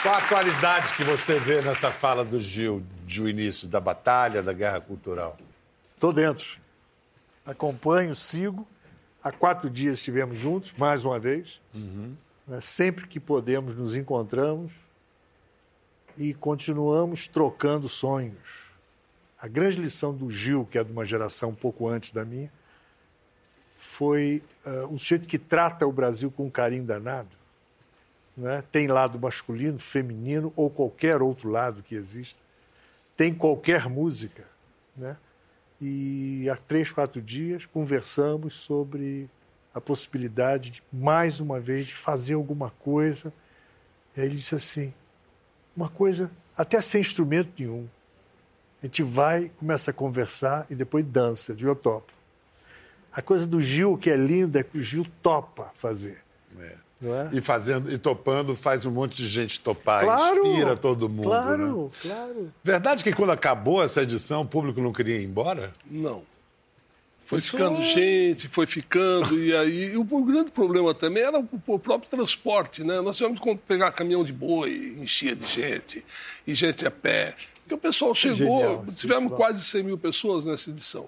qual 0.01 0.15
a 0.15 0.17
atualidade 0.17 0.93
que 0.95 1.03
você 1.03 1.39
vê 1.39 1.61
nessa 1.61 1.91
fala 1.91 2.23
do 2.23 2.39
Gil, 2.39 2.83
do 3.05 3.29
início 3.29 3.67
da 3.67 3.79
batalha, 3.79 4.41
da 4.41 4.53
guerra 4.53 4.81
cultural? 4.81 5.37
Estou 5.93 6.11
dentro. 6.13 6.57
Acompanho, 7.45 8.15
sigo. 8.15 8.67
Há 9.23 9.31
quatro 9.31 9.69
dias 9.69 9.99
estivemos 9.99 10.37
juntos, 10.37 10.73
mais 10.77 11.05
uma 11.05 11.19
vez. 11.19 11.61
Né, 11.73 12.09
Sempre 12.61 13.07
que 13.07 13.19
podemos, 13.19 13.75
nos 13.75 13.95
encontramos 13.95 14.73
e 16.17 16.33
continuamos 16.33 17.27
trocando 17.27 17.87
sonhos. 17.87 18.71
A 19.39 19.47
grande 19.47 19.77
lição 19.77 20.13
do 20.13 20.29
Gil, 20.29 20.67
que 20.69 20.77
é 20.77 20.83
de 20.83 20.91
uma 20.91 21.05
geração 21.05 21.49
um 21.49 21.55
pouco 21.55 21.87
antes 21.87 22.11
da 22.11 22.25
minha, 22.25 22.51
foi 23.75 24.43
ah, 24.65 24.85
um 24.89 24.97
sujeito 24.97 25.27
que 25.27 25.37
trata 25.37 25.87
o 25.87 25.91
Brasil 25.91 26.31
com 26.31 26.45
um 26.45 26.49
carinho 26.49 26.83
danado. 26.83 27.35
né? 28.35 28.63
Tem 28.71 28.87
lado 28.87 29.19
masculino, 29.19 29.79
feminino 29.79 30.51
ou 30.55 30.69
qualquer 30.69 31.21
outro 31.21 31.49
lado 31.49 31.81
que 31.81 31.95
exista. 31.95 32.39
Tem 33.15 33.33
qualquer 33.33 33.89
música. 33.89 34.45
Né? 34.95 35.17
E 35.81 36.49
há 36.49 36.55
três, 36.55 36.91
quatro 36.91 37.21
dias 37.21 37.65
conversamos 37.65 38.53
sobre 38.53 39.29
a 39.73 39.81
possibilidade 39.81 40.69
de, 40.69 40.83
mais 40.91 41.39
uma 41.39 41.59
vez, 41.59 41.87
de 41.87 41.95
fazer 41.95 42.35
alguma 42.35 42.69
coisa. 42.79 43.33
E 44.15 44.21
aí 44.21 44.27
ele 44.27 44.35
disse 44.35 44.55
assim: 44.55 44.93
uma 45.75 45.89
coisa, 45.89 46.29
até 46.57 46.81
sem 46.81 47.01
instrumento 47.01 47.51
nenhum. 47.57 47.87
A 48.81 48.85
gente 48.85 49.01
vai, 49.01 49.49
começa 49.57 49.91
a 49.91 49.93
conversar 49.93 50.65
e 50.69 50.75
depois 50.75 51.05
dança, 51.05 51.53
de 51.53 51.65
eu 51.65 51.75
topo. 51.75 52.11
A 53.11 53.21
coisa 53.21 53.47
do 53.47 53.61
Gil, 53.61 53.97
que 53.97 54.09
é 54.09 54.17
linda, 54.17 54.59
é 54.59 54.63
que 54.63 54.77
o 54.77 54.81
Gil 54.81 55.05
topa 55.21 55.71
fazer. 55.75 56.21
É. 56.59 56.75
Não 56.99 57.15
é? 57.15 57.29
E 57.33 57.41
fazendo 57.41 57.91
e 57.91 57.97
topando 57.97 58.55
faz 58.55 58.85
um 58.85 58.91
monte 58.91 59.15
de 59.17 59.27
gente 59.27 59.59
topar, 59.59 60.03
Claro, 60.03 60.45
inspira 60.47 60.77
todo 60.77 61.09
mundo. 61.09 61.27
Claro, 61.27 61.83
né? 61.83 61.89
claro. 62.01 62.53
Verdade 62.63 63.03
que 63.03 63.11
quando 63.11 63.31
acabou 63.31 63.83
essa 63.83 64.01
edição, 64.01 64.41
o 64.41 64.45
público 64.45 64.81
não 64.81 64.93
queria 64.93 65.17
ir 65.19 65.25
embora? 65.25 65.73
Não. 65.89 66.23
Foi 67.41 67.41
ficando 67.41 67.83
gente, 67.83 68.47
foi 68.47 68.65
ficando, 68.65 69.43
e 69.43 69.55
aí 69.55 69.91
e 69.93 69.97
o, 69.97 70.01
o 70.01 70.23
grande 70.23 70.51
problema 70.51 70.93
também 70.93 71.23
era 71.23 71.39
o, 71.39 71.47
o 71.67 71.79
próprio 71.79 72.09
transporte, 72.09 72.83
né? 72.83 73.01
Nós 73.01 73.17
tivemos 73.17 73.39
que 73.39 73.55
pegar 73.67 73.91
caminhão 73.91 74.23
de 74.23 74.33
boi, 74.33 74.95
enchia 74.99 75.35
de 75.35 75.47
gente, 75.47 76.03
e 76.45 76.53
gente 76.53 76.85
a 76.85 76.91
pé. 76.91 77.35
Porque 77.61 77.75
o 77.75 77.77
pessoal 77.77 78.13
chegou, 78.13 78.61
genial, 78.61 78.85
esse 78.87 78.97
tivemos 78.97 79.33
quase 79.33 79.63
100 79.63 79.83
mil 79.83 79.97
pessoas 79.97 80.45
nessa 80.45 80.69
edição. 80.69 81.07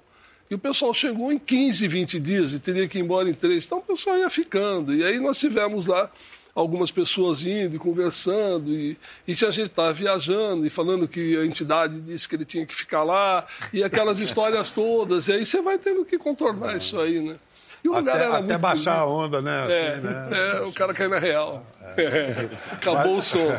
E 0.49 0.55
o 0.55 0.59
pessoal 0.59 0.93
chegou 0.93 1.31
em 1.31 1.39
15, 1.39 1.87
20 1.87 2.19
dias 2.19 2.53
e 2.53 2.59
teria 2.59 2.87
que 2.87 2.97
ir 2.97 3.01
embora 3.01 3.29
em 3.29 3.33
três. 3.33 3.65
Então 3.65 3.79
o 3.79 3.81
pessoal 3.81 4.17
ia 4.17 4.29
ficando. 4.29 4.93
E 4.93 5.03
aí 5.03 5.19
nós 5.19 5.39
tivemos 5.39 5.87
lá 5.87 6.09
algumas 6.55 6.89
pessoas 6.89 7.41
indo 7.41 7.75
e 7.75 7.79
conversando, 7.79 8.71
e, 8.71 8.97
e 9.27 9.35
tinha 9.35 9.51
gente 9.51 9.67
estava 9.67 9.91
viajando 9.91 10.65
e 10.65 10.69
falando 10.69 11.05
que 11.05 11.37
a 11.37 11.45
entidade 11.45 11.99
disse 11.99 12.29
que 12.29 12.35
ele 12.35 12.45
tinha 12.45 12.65
que 12.65 12.73
ficar 12.73 13.03
lá, 13.03 13.45
e 13.73 13.83
aquelas 13.83 14.21
histórias 14.21 14.71
todas. 14.71 15.27
E 15.27 15.33
aí 15.33 15.45
você 15.45 15.61
vai 15.61 15.77
tendo 15.77 16.05
que 16.05 16.17
contornar 16.17 16.77
isso 16.77 16.97
aí, 16.99 17.19
né? 17.19 17.35
E 17.83 17.87
o 17.89 17.93
lugar 17.93 18.15
Até, 18.15 18.25
era 18.25 18.37
até 18.39 18.57
baixar 18.57 19.01
a 19.01 19.05
bonito. 19.05 19.19
onda, 19.19 19.41
né? 19.43 19.67
É, 19.69 19.91
assim, 19.91 20.01
né? 20.01 20.29
é, 20.31 20.61
o 20.61 20.71
cara 20.71 20.91
cai 20.91 21.07
na 21.07 21.19
real. 21.19 21.63
Acabou 22.71 23.17
o 23.17 23.21
som. 23.21 23.51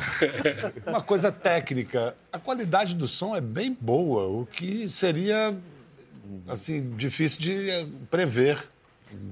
Uma 0.84 1.00
coisa 1.00 1.30
técnica, 1.30 2.16
a 2.32 2.38
qualidade 2.38 2.96
do 2.96 3.06
som 3.06 3.36
é 3.36 3.40
bem 3.40 3.76
boa, 3.80 4.26
o 4.26 4.44
que 4.44 4.88
seria 4.88 5.54
assim 6.48 6.90
difícil 6.96 7.40
de 7.40 7.86
prever. 8.10 8.58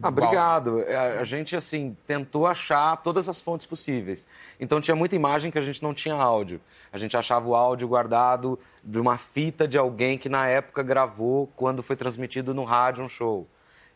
Ah, 0.03 0.09
obrigado. 0.09 0.81
É, 0.83 1.19
A 1.19 1.25
gente, 1.25 1.57
assim, 1.57 1.97
tentou 2.07 2.47
achar 2.47 2.97
todas 3.03 3.29
as 3.29 3.41
fontes 3.41 3.67
possíveis. 3.67 4.25
Então, 4.61 4.81
tinha 4.81 4.95
muita 4.95 5.17
imagem 5.17 5.51
que 5.51 5.59
a 5.59 5.63
gente 5.63 5.83
não 5.83 5.93
tinha 5.93 6.15
áudio. 6.15 6.61
A 6.93 6.99
gente 6.99 7.17
achava 7.17 7.47
o 7.49 7.55
áudio 7.55 7.89
guardado 7.89 8.59
de 8.83 9.01
uma 9.01 9.17
fita 9.19 9.67
de 9.67 9.77
alguém 9.77 10.17
que, 10.17 10.29
na 10.29 10.47
época, 10.47 10.83
gravou 10.83 11.49
quando 11.57 11.83
foi 11.83 11.97
transmitido 11.97 12.55
no 12.55 12.65
rádio 12.65 13.05
um 13.05 13.09
show. 13.09 13.47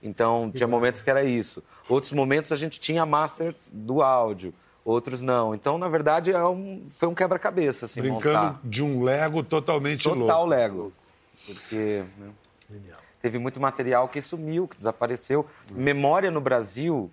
Então, 0.03 0.51
tinha 0.55 0.67
momentos 0.67 1.01
que 1.03 1.11
era 1.11 1.25
isso. 1.25 1.63
Outros 1.89 2.13
momentos, 2.13 2.53
a 2.53 2.57
gente 2.57 2.79
tinha 2.81 3.03
a 3.03 3.07
master 3.07 3.55
do 3.73 4.03
áudio. 4.03 4.53
Outros 4.85 5.21
não. 5.23 5.55
Então, 5.55 5.77
na 5.77 5.89
verdade, 5.89 6.33
é 6.33 6.45
um- 6.45 6.87
foi 6.91 7.09
um 7.09 7.15
quebra-cabeça, 7.15 7.87
assim, 7.87 8.01
Brincando 8.01 8.39
montar. 8.39 8.61
de 8.65 8.83
um 8.83 9.03
Lego 9.03 9.43
totalmente 9.43 10.05
Total 10.05 10.19
louco. 10.39 10.45
Lego. 10.47 10.93
Porque 11.47 12.05
né, 12.19 12.31
teve 13.21 13.39
muito 13.39 13.61
material 13.61 14.09
que 14.09 14.21
sumiu, 14.21 14.69
que 14.69 14.77
desapareceu. 14.77 15.47
Memória 15.71 16.31
no 16.31 16.41
Brasil 16.41 17.11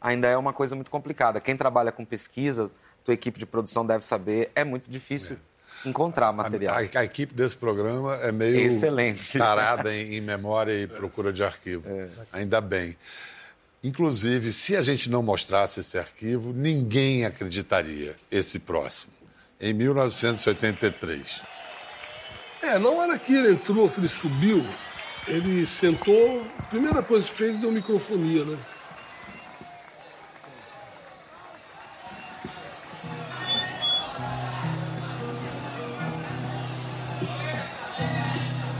ainda 0.00 0.28
é 0.28 0.36
uma 0.36 0.52
coisa 0.52 0.74
muito 0.74 0.90
complicada. 0.90 1.40
Quem 1.40 1.56
trabalha 1.56 1.90
com 1.92 2.04
pesquisa, 2.04 2.70
tua 3.04 3.14
equipe 3.14 3.38
de 3.38 3.46
produção 3.46 3.86
deve 3.86 4.04
saber, 4.04 4.50
é 4.54 4.64
muito 4.64 4.90
difícil 4.90 5.36
encontrar 5.84 6.32
material. 6.32 6.76
A, 6.76 7.00
a 7.00 7.04
equipe 7.04 7.34
desse 7.34 7.56
programa 7.56 8.16
é 8.16 8.32
meio 8.32 8.58
Excelente. 8.58 9.36
tarada 9.38 9.94
em, 9.94 10.14
em 10.14 10.20
memória 10.20 10.72
e 10.72 10.86
procura 10.86 11.32
de 11.32 11.42
arquivo. 11.42 11.84
Ainda 12.32 12.60
bem. 12.60 12.96
Inclusive, 13.82 14.50
se 14.50 14.74
a 14.76 14.82
gente 14.82 15.08
não 15.08 15.22
mostrasse 15.22 15.80
esse 15.80 15.98
arquivo, 15.98 16.52
ninguém 16.52 17.24
acreditaria 17.24 18.16
esse 18.30 18.58
próximo. 18.58 19.12
Em 19.60 19.72
1983. 19.72 21.42
É, 22.60 22.78
na 22.78 22.88
hora 22.88 23.18
que 23.18 23.34
ele 23.34 23.52
entrou, 23.52 23.88
que 23.88 24.00
ele 24.00 24.08
subiu, 24.08 24.64
ele 25.28 25.66
sentou, 25.66 26.42
a 26.58 26.62
primeira 26.62 27.02
coisa 27.02 27.28
que 27.28 27.34
fez 27.34 27.58
deu 27.58 27.70
microfonia, 27.70 28.44
né? 28.44 28.58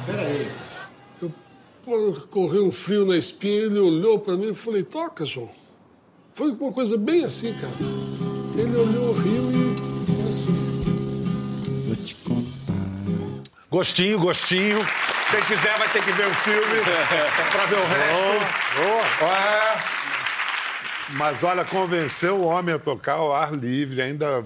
Peraí. 0.07 0.51
Eu, 1.21 1.33
pô, 1.85 2.13
correu 2.31 2.67
um 2.67 2.71
frio 2.71 3.05
na 3.05 3.17
espinha, 3.17 3.65
ele 3.65 3.79
olhou 3.79 4.19
pra 4.19 4.37
mim 4.37 4.51
e 4.51 4.55
falei, 4.55 4.83
toca, 4.83 5.27
João. 5.27 5.51
Foi 6.33 6.51
uma 6.53 6.73
coisa 6.73 6.97
bem 6.97 7.25
assim, 7.25 7.53
cara. 7.55 7.75
Ele 8.57 8.77
olhou, 8.77 9.13
riu 9.13 9.43
e 9.53 9.77
começou. 10.07 10.55
Eu 11.91 11.97
te 11.97 12.15
conto. 12.15 12.49
Gostinho, 13.71 14.19
gostinho. 14.19 14.79
Quem 15.31 15.43
quiser 15.45 15.79
vai 15.79 15.88
ter 15.91 16.03
que 16.03 16.12
ver 16.12 16.27
o 16.27 16.35
filme 16.37 16.81
para 17.53 17.64
ver 17.67 17.77
o 17.77 17.85
resto. 17.85 19.25
É. 19.25 19.99
Mas 21.17 21.43
olha, 21.45 21.64
convenceu 21.64 22.37
o 22.37 22.45
homem 22.45 22.75
a 22.75 22.79
tocar 22.79 23.14
ao 23.14 23.33
ar 23.35 23.53
livre, 23.55 24.01
ainda 24.01 24.45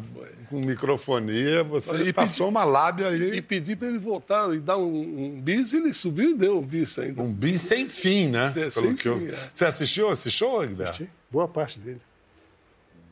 com 0.48 0.56
microfonia. 0.60 1.62
Você 1.64 1.96
E 2.04 2.12
passou 2.12 2.48
uma 2.48 2.64
lábia 2.64 3.08
aí. 3.08 3.36
E 3.36 3.42
pedi 3.42 3.74
pra 3.76 3.88
ele 3.88 3.98
voltar 3.98 4.52
e 4.54 4.58
dar 4.60 4.76
um, 4.76 5.34
um 5.36 5.40
bis, 5.40 5.72
ele 5.72 5.92
subiu 5.94 6.30
e 6.30 6.34
deu 6.34 6.58
um 6.58 6.62
bis 6.62 6.98
ainda. 6.98 7.22
Um 7.22 7.32
bis 7.32 7.62
sem 7.62 7.88
fim, 7.88 8.28
né? 8.28 8.48
É, 8.48 8.52
Pelo 8.52 8.70
sem 8.72 8.94
que 8.94 9.08
eu- 9.08 9.18
fim, 9.18 9.28
é. 9.28 9.38
Você 9.52 9.64
assistiu 9.64 10.12
esse 10.12 10.30
show, 10.30 10.60
Guilherme? 10.66 11.08
Boa 11.30 11.48
parte 11.48 11.78
dele. 11.78 12.00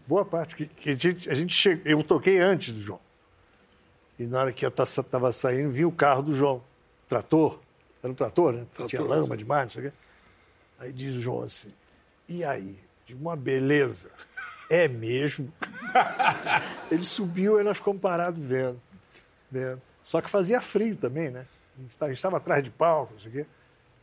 Boa 0.07 0.25
parte. 0.25 0.55
Que, 0.57 0.67
que 0.67 0.91
a 0.91 0.97
gente, 0.97 1.31
a 1.31 1.35
gente 1.35 1.55
che... 1.55 1.81
Eu 1.85 2.03
toquei 2.03 2.39
antes 2.39 2.73
do 2.75 2.81
João. 2.81 3.01
E 4.19 4.25
na 4.27 4.41
hora 4.41 4.53
que 4.53 4.65
eu 4.67 4.69
estava 4.71 5.33
saindo, 5.33 5.71
vi 5.71 5.85
o 5.85 5.93
carro 5.93 6.23
do 6.23 6.35
João. 6.35 6.63
Trator. 7.11 7.61
Era 8.03 8.11
um 8.11 8.15
trator, 8.15 8.53
né? 8.55 8.65
Trator, 8.73 8.87
Tinha 8.89 9.03
lama 9.03 9.37
demais, 9.37 9.65
não 9.65 9.71
sei 9.71 9.89
o 9.89 9.91
quê. 9.91 9.97
Aí 10.79 10.93
diz 10.93 11.15
o 11.17 11.21
João 11.21 11.43
assim, 11.43 11.71
e 12.27 12.43
aí? 12.43 12.79
Digo, 13.07 13.21
uma 13.21 13.37
beleza. 13.37 14.11
É 14.73 14.87
mesmo? 14.87 15.53
Ele 16.93 17.05
subiu 17.05 17.61
e 17.61 17.65
nós 17.65 17.77
ficamos 17.79 18.01
parados 18.01 18.41
vendo. 18.41 18.81
vendo. 19.51 19.83
Só 20.05 20.21
que 20.21 20.31
fazia 20.31 20.61
frio 20.61 20.95
também, 20.97 21.29
né? 21.29 21.45
A 21.77 21.81
gente 21.81 21.91
estava- 21.91 22.11
gente 22.13 22.19
estava 22.19 22.37
atrás 22.37 22.63
de 22.63 22.71
palco, 22.71 23.13
não 23.15 23.21
sei 23.21 23.31
o 23.31 23.33
quê. 23.35 23.47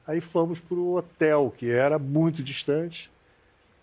Aí 0.05 0.19
fomos 0.19 0.59
para 0.59 0.75
o 0.75 0.97
hotel, 0.97 1.53
que 1.57 1.71
era 1.71 1.97
muito 1.97 2.43
distante. 2.43 3.09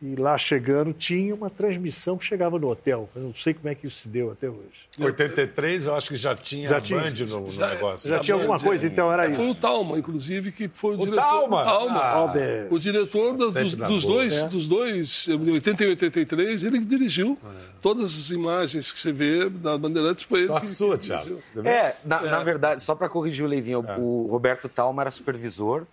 E 0.06 0.16
lá 0.16 0.36
chegando, 0.36 0.92
tinha 0.92 1.34
uma 1.34 1.48
transmissão 1.48 2.18
que 2.18 2.24
chegava 2.26 2.58
no 2.58 2.68
hotel. 2.68 3.08
Eu 3.16 3.22
não 3.22 3.34
sei 3.34 3.54
como 3.54 3.70
é 3.70 3.74
que 3.74 3.86
isso 3.86 4.00
se 4.00 4.08
deu 4.08 4.32
até 4.32 4.50
hoje. 4.50 4.86
83, 5.00 5.86
eu 5.86 5.94
acho 5.94 6.08
que 6.10 6.16
já 6.16 6.34
tinha 6.36 6.68
Já 6.68 6.76
a 6.76 6.80
tinha. 6.82 7.00
Band 7.00 7.10
no, 7.26 7.40
no 7.40 7.50
Já- 7.52 7.68
negócio. 7.70 8.10
Já 8.10 8.18
tinha 8.18 8.34
alguma 8.34 8.60
coisa, 8.60 8.86
então 8.86 9.10
era 9.10 9.30
Foi 9.34 9.46
o 9.46 9.50
isso. 9.52 9.60
Talma, 9.60 9.98
inclusive, 9.98 10.52
que 10.52 10.68
foi 10.68 10.94
o, 10.94 11.00
O 11.00 11.04
diretor. 11.06 11.22
Talma? 11.22 11.64
Talma. 11.64 12.00
Ah. 12.00 12.34
O 12.70 12.78
diretor 12.78 13.36
das- 13.38 13.54
dos, 13.54 13.74
dos 13.74 14.02
dois, 14.04 14.34
É. 14.34 14.48
dos 14.48 14.66
dois, 14.66 15.26
em 15.28 15.50
80 15.52 15.84
e 15.84 15.86
83, 15.88 16.62
ele 16.64 16.80
que 16.80 16.84
dirigiu. 16.84 17.38
Todas 17.80 18.04
as 18.14 18.30
imagens 18.30 18.92
que 18.92 19.00
você 19.00 19.12
vê 19.12 19.48
da 19.48 19.76
Bandeirantes 19.78 20.24
foi 20.24 20.40
ele 20.40 20.46
Sorte 20.48 20.66
que 20.66 20.72
sua, 20.74 20.98
dirigiu. 20.98 21.38
Thiago. 21.54 21.68
É, 21.68 21.96
na, 22.04 22.20
na 22.20 22.42
verdade, 22.42 22.82
só 22.84 22.94
para 22.94 23.08
corrigir 23.08 23.44
o 23.44 23.48
Leivinho, 23.48 23.84
o, 23.98 24.24
o 24.24 24.26
Roberto 24.26 24.68
Talma 24.68 25.02
era 25.02 25.10
supervisor 25.10 25.86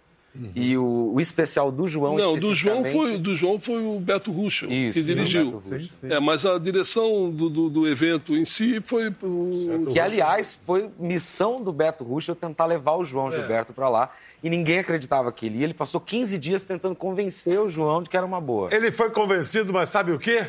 e 0.55 0.77
o, 0.77 1.11
o 1.13 1.19
especial 1.19 1.71
do 1.71 1.85
João 1.87 2.17
Não, 2.17 2.37
do 2.37 2.55
João, 2.55 2.85
foi, 2.85 3.17
do 3.17 3.35
João 3.35 3.59
foi 3.59 3.85
o 3.85 3.99
Beto 3.99 4.31
Russo 4.31 4.65
Isso, 4.71 4.99
que 4.99 5.05
dirigiu. 5.05 5.45
Beto 5.45 5.75
Russo. 5.75 6.05
É, 6.05 6.19
mas 6.21 6.45
a 6.45 6.57
direção 6.57 7.29
do, 7.29 7.49
do, 7.49 7.69
do 7.69 7.87
evento 7.87 8.35
em 8.35 8.45
si 8.45 8.81
foi 8.81 9.13
o. 9.21 9.87
Que, 9.91 9.99
aliás, 9.99 10.57
foi 10.65 10.89
missão 10.97 11.61
do 11.61 11.73
Beto 11.73 12.05
Russo 12.05 12.33
tentar 12.33 12.65
levar 12.65 12.95
o 12.95 13.03
João 13.03 13.29
Gilberto 13.29 13.73
para 13.73 13.89
lá. 13.89 14.09
E 14.41 14.49
ninguém 14.49 14.79
acreditava 14.79 15.31
que 15.31 15.45
ele 15.45 15.59
ia. 15.59 15.65
Ele 15.65 15.73
passou 15.73 15.99
15 15.99 16.37
dias 16.37 16.63
tentando 16.63 16.95
convencer 16.95 17.59
o 17.59 17.69
João 17.69 18.01
de 18.01 18.09
que 18.09 18.15
era 18.15 18.25
uma 18.25 18.39
boa. 18.39 18.69
Ele 18.71 18.91
foi 18.91 19.09
convencido, 19.11 19.73
mas 19.73 19.89
sabe 19.89 20.11
o 20.11 20.17
quê? 20.17 20.47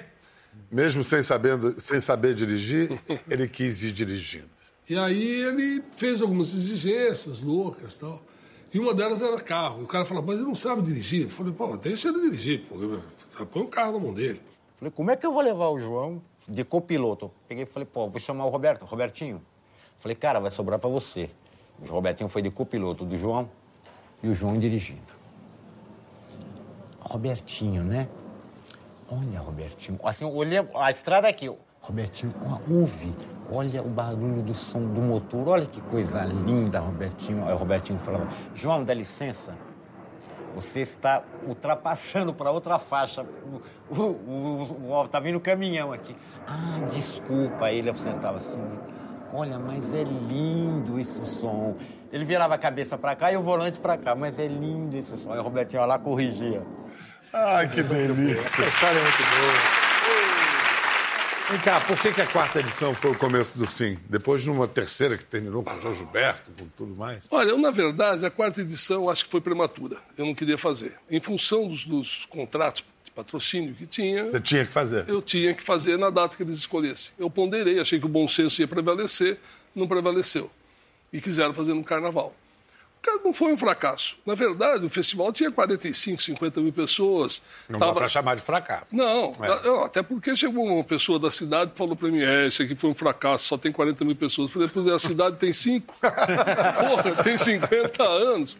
Mesmo 0.71 1.03
sem, 1.03 1.23
sabendo, 1.23 1.79
sem 1.81 2.01
saber 2.01 2.35
dirigir, 2.35 2.99
ele 3.29 3.49
quis 3.49 3.83
ir 3.83 3.93
dirigindo. 3.93 4.49
E 4.89 4.97
aí 4.97 5.43
ele 5.43 5.83
fez 5.97 6.23
algumas 6.23 6.53
exigências 6.53 7.43
loucas 7.43 7.95
e 7.95 7.99
tal. 7.99 8.23
E 8.73 8.79
uma 8.79 8.95
delas 8.95 9.21
era 9.21 9.39
carro. 9.41 9.81
E 9.81 9.85
o 9.85 9.87
cara 9.87 10.05
falou, 10.05 10.23
mas 10.23 10.37
ele 10.37 10.47
não 10.47 10.55
sabe 10.55 10.83
dirigir. 10.83 11.25
Eu 11.25 11.31
falei, 11.31 11.53
pô, 11.53 11.77
deixa 11.77 12.09
ele 12.09 12.21
dirigir, 12.23 12.65
pô. 12.67 12.77
Já 13.39 13.47
põe 13.47 13.63
o 13.63 13.69
carro 13.69 13.93
na 13.93 13.99
mão 13.99 14.15
dele. 14.15 14.41
Falei, 14.79 14.91
como 14.91 15.11
é 15.11 15.17
que 15.17 15.27
eu 15.27 15.33
vou 15.33 15.43
levar 15.43 15.69
o 15.69 15.79
João 15.79 16.23
de 16.49 16.65
copiloto? 16.65 17.31
Peguei 17.47 17.65
e 17.65 17.67
falei, 17.67 17.87
pô, 17.87 18.09
vou 18.09 18.19
chamar 18.19 18.47
o 18.47 18.49
Roberto, 18.49 18.85
Robertinho. 18.85 19.43
Falei, 19.99 20.17
cara, 20.17 20.41
vai 20.41 20.51
sobrar 20.51 20.79
pra 20.79 20.89
você. 20.89 21.31
O 21.81 21.87
Robertinho 21.87 22.29
foi 22.29 22.43
de 22.43 22.51
copiloto 22.51 23.05
do 23.05 23.17
João 23.17 23.49
e 24.23 24.29
o 24.29 24.35
João 24.35 24.59
dirigindo. 24.59 25.01
Robertinho, 27.01 27.85
né? 27.85 28.09
Olha, 29.09 29.41
Robertinho. 29.41 30.01
Assim, 30.03 30.25
olhei 30.25 30.67
a 30.75 30.91
estrada 30.91 31.29
aqui. 31.29 31.55
Robertinho, 31.81 32.33
ó, 32.49 32.59
ouve. 32.73 33.13
Olha 33.55 33.83
o 33.83 33.89
barulho 33.89 34.43
do 34.43 34.55
som 34.55 34.81
do 34.81 35.01
motor. 35.03 35.49
Olha 35.49 35.67
que 35.67 35.81
coisa 35.83 36.23
linda, 36.25 36.81
Robertinho. 36.81 37.45
Aí 37.47 37.53
o 37.53 37.57
Robertinho 37.57 37.99
falava, 38.01 38.27
João, 38.55 38.83
dá 38.85 38.95
licença. 38.95 39.53
Você 40.55 40.81
está 40.81 41.23
ultrapassando 41.47 42.33
para 42.35 42.51
outra 42.51 42.79
faixa. 42.79 43.25
O, 43.91 43.95
o, 43.95 44.03
o, 44.03 44.93
o- 45.01 45.09
tá 45.09 45.19
vindo 45.19 45.41
caminhão 45.41 45.93
aqui. 45.93 46.15
Ah, 46.47 46.87
desculpa. 46.93 47.67
Aí 47.67 47.79
ele 47.79 47.91
acertava 47.91 48.37
assim. 48.37 48.61
Olha, 49.33 49.59
mas 49.59 49.95
é 49.95 50.03
lindo 50.05 50.99
esse 50.99 51.25
som. 51.25 51.77
Ele 52.13 52.25
virava 52.25 52.55
a 52.55 52.59
cabeça 52.59 52.99
para 52.99 53.17
cá 53.17 53.33
e 53.33 53.37
o 53.37 53.41
volante 53.41 53.81
para 53.81 53.97
cá. 53.97 54.15
Mas 54.15 54.39
é 54.39 54.47
lindo 54.47 54.95
esse 54.97 55.17
som. 55.17 55.33
Aí 55.33 55.39
o 55.39 55.43
Robertinho 55.43 55.85
lá 55.87 55.99
corrigia. 55.99 56.63
Ai, 57.33 57.69
que 57.71 57.83
delícia. 57.83 58.41
Essa 58.41 58.63
história 58.63 58.99
é 58.99 59.03
muito 59.03 59.17
boa. 59.19 59.82
Vem 61.53 61.61
cá, 61.61 61.83
por 61.83 62.01
que, 62.01 62.11
que 62.15 62.21
a 62.23 62.27
quarta 62.27 62.61
edição 62.61 62.95
foi 62.95 63.11
o 63.11 63.15
começo 63.15 63.59
do 63.59 63.67
fim? 63.67 63.99
Depois 64.09 64.41
de 64.43 64.49
uma 64.49 64.67
terceira 64.67 65.19
que 65.19 65.25
terminou 65.27 65.63
com 65.63 65.71
o 65.77 65.81
João 65.83 65.93
Gilberto, 65.93 66.51
com 66.59 66.67
tudo 66.69 66.97
mais? 66.97 67.23
Olha, 67.31 67.51
eu, 67.51 67.59
na 67.59 67.71
verdade, 67.71 68.25
a 68.25 68.31
quarta 68.31 68.63
edição 68.63 69.11
acho 69.11 69.27
que 69.27 69.31
foi 69.31 69.39
prematura. 69.43 69.99
Eu 70.17 70.25
não 70.25 70.35
queria 70.35 70.57
fazer. 70.57 70.95
Em 71.11 71.21
função 71.21 71.69
dos, 71.69 71.85
dos 71.85 72.25
contratos 72.31 72.83
de 73.05 73.11
patrocínio 73.11 73.75
que 73.75 73.87
tinha, 73.87 74.25
Você 74.25 74.41
tinha 74.41 74.65
que 74.65 74.73
fazer. 74.73 75.07
eu 75.07 75.21
tinha 75.21 75.53
que 75.53 75.63
fazer 75.63 75.99
na 75.99 76.09
data 76.09 76.35
que 76.39 76.43
eles 76.43 76.57
escolhessem. 76.57 77.13
Eu 77.19 77.29
ponderei, 77.29 77.79
achei 77.79 78.01
que 78.01 78.07
o 78.07 78.09
bom 78.09 78.27
senso 78.27 78.59
ia 78.63 78.67
prevalecer, 78.67 79.39
não 79.75 79.87
prevaleceu. 79.87 80.51
E 81.13 81.21
quiseram 81.21 81.53
fazer 81.53 81.75
no 81.75 81.85
carnaval. 81.85 82.35
Cara 83.03 83.19
não 83.25 83.35
foi 83.35 83.53
um 83.53 83.57
fracasso. 83.59 84.15
Na 84.25 84.35
verdade, 84.37 84.87
o 84.87 84.89
festival 84.89 85.33
tinha 85.33 85.51
45, 85.51 86.23
50 86.23 86.61
mil 86.61 86.73
pessoas. 86.73 87.43
Não 87.69 87.81
Tava- 87.81 87.93
dá 87.95 87.99
pra 87.99 88.09
chamar 88.09 88.37
de 88.37 88.43
fracasso. 88.43 88.95
Não, 88.95 89.33
É. 89.43 89.85
até 89.85 90.05
porque 90.05 90.37
chegou 90.37 90.65
uma 90.65 90.85
pessoa 90.85 91.19
da 91.19 91.29
cidade 91.29 91.73
e 91.75 91.77
falou 91.79 91.97
para 91.97 92.09
mim: 92.09 92.21
é, 92.23 92.47
esse 92.47 92.63
aqui 92.63 92.77
foi 92.77 92.91
um 92.91 92.95
fracasso, 92.95 93.47
só 93.49 93.59
tem 93.59 93.73
40 93.73 94.05
mil 94.05 94.15
pessoas. 94.15 94.49
Eu 94.49 94.53
falei, 94.53 94.69
pois 94.73 94.87
é, 94.87 94.93
a 94.93 94.99
cidade 95.01 95.37
tem 95.37 95.53
cinco. 95.53 95.95
Porra, 96.01 97.23
tem 97.25 97.37
50 97.37 98.03
anos. 98.05 98.57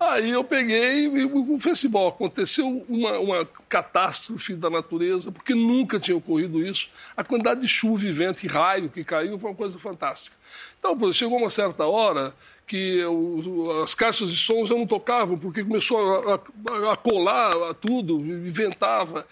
Aí 0.00 0.30
eu 0.30 0.42
peguei 0.42 1.04
e 1.06 1.24
o 1.26 1.60
festival. 1.60 2.08
Aconteceu 2.08 2.66
uma, 2.88 3.18
uma 3.20 3.48
catástrofe 3.68 4.54
da 4.56 4.68
natureza, 4.70 5.30
porque 5.30 5.54
nunca 5.54 6.00
tinha 6.00 6.16
ocorrido 6.16 6.64
isso. 6.66 6.88
A 7.16 7.22
quantidade 7.22 7.60
de 7.60 7.68
chuva 7.68 8.06
e 8.06 8.10
vento 8.10 8.42
e 8.42 8.48
raio 8.48 8.88
que 8.88 9.04
caiu 9.04 9.38
foi 9.38 9.50
uma 9.50 9.56
coisa 9.56 9.78
fantástica. 9.78 10.34
Então, 10.78 11.12
chegou 11.12 11.38
uma 11.38 11.50
certa 11.50 11.84
hora 11.86 12.34
que 12.66 13.04
o- 13.04 13.82
as 13.82 13.94
caixas 13.94 14.30
de 14.30 14.36
som 14.38 14.64
já 14.64 14.74
não 14.74 14.86
tocavam, 14.86 15.38
porque 15.38 15.62
começou 15.64 15.98
a, 15.98 16.34
a- 16.34 16.92
a 16.92 16.96
colar 16.96 17.50
a 17.70 17.74
tudo, 17.74 18.20
e 18.24 18.50
ventava. 18.50 19.26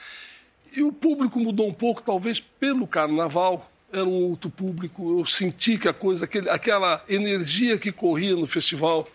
E 0.72 0.82
o 0.82 0.92
público 0.92 1.38
mudou 1.40 1.66
um 1.68 1.72
pouco, 1.74 2.02
talvez 2.02 2.38
pelo 2.40 2.86
carnaval. 2.86 3.68
Era 3.92 4.04
um 4.04 4.30
outro 4.30 4.48
público. 4.50 5.18
Eu 5.18 5.26
senti 5.26 5.76
que 5.76 5.88
a 5.88 5.92
coisa, 5.92 6.24
aquele, 6.24 6.48
aquela 6.48 7.02
energia 7.08 7.76
que 7.76 7.90
corria 7.90 8.36
no 8.36 8.46
festival, 8.46 9.08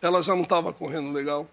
ela 0.00 0.22
já 0.22 0.36
não 0.36 0.44
estava 0.44 0.72
correndo 0.72 1.10
legal. 1.10 1.50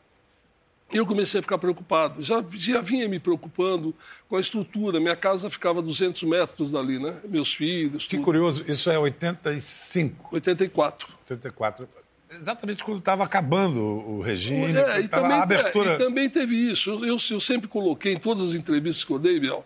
Eu 0.93 1.06
comecei 1.06 1.39
a 1.39 1.41
ficar 1.41 1.58
preocupado. 1.58 2.23
Já, 2.23 2.43
já 2.53 2.80
vinha 2.82 3.10
me 3.10 3.19
preocupando 3.19 3.95
com 4.30 4.38
a 4.38 4.39
estrutura. 4.39 4.99
Minha 4.99 5.15
casa 5.15 5.49
ficava 5.49 5.80
a 5.80 5.82
200 5.82 6.21
metros 6.23 6.69
dali, 6.71 6.99
né? 6.99 7.19
Meus 7.27 7.51
filhos. 7.53 8.06
Que 8.06 8.15
tudo. 8.17 8.23
curioso, 8.25 8.63
isso 8.67 8.89
é 8.91 8.97
85, 8.99 10.30
84. 10.36 11.08
84. 11.23 11.89
Exatamente 12.32 12.84
quando 12.84 13.00
estava 13.00 13.24
acabando 13.24 13.82
o 13.82 14.22
regime, 14.22 14.76
É, 14.76 15.00
e, 15.02 15.08
também, 15.08 15.32
a 15.32 15.44
abertura. 15.44 15.96
e 15.96 15.98
também 15.98 16.30
teve 16.30 16.56
isso. 16.56 16.90
Eu, 16.92 17.06
eu, 17.06 17.18
eu 17.32 17.40
sempre 17.42 17.68
coloquei 17.68 18.13
em 18.13 18.20
todas 18.20 18.50
as 18.50 18.56
entrevistas 18.56 19.04
que 19.06 19.12
eu 19.12 19.20
dei, 19.20 19.40
Biel, 19.40 19.66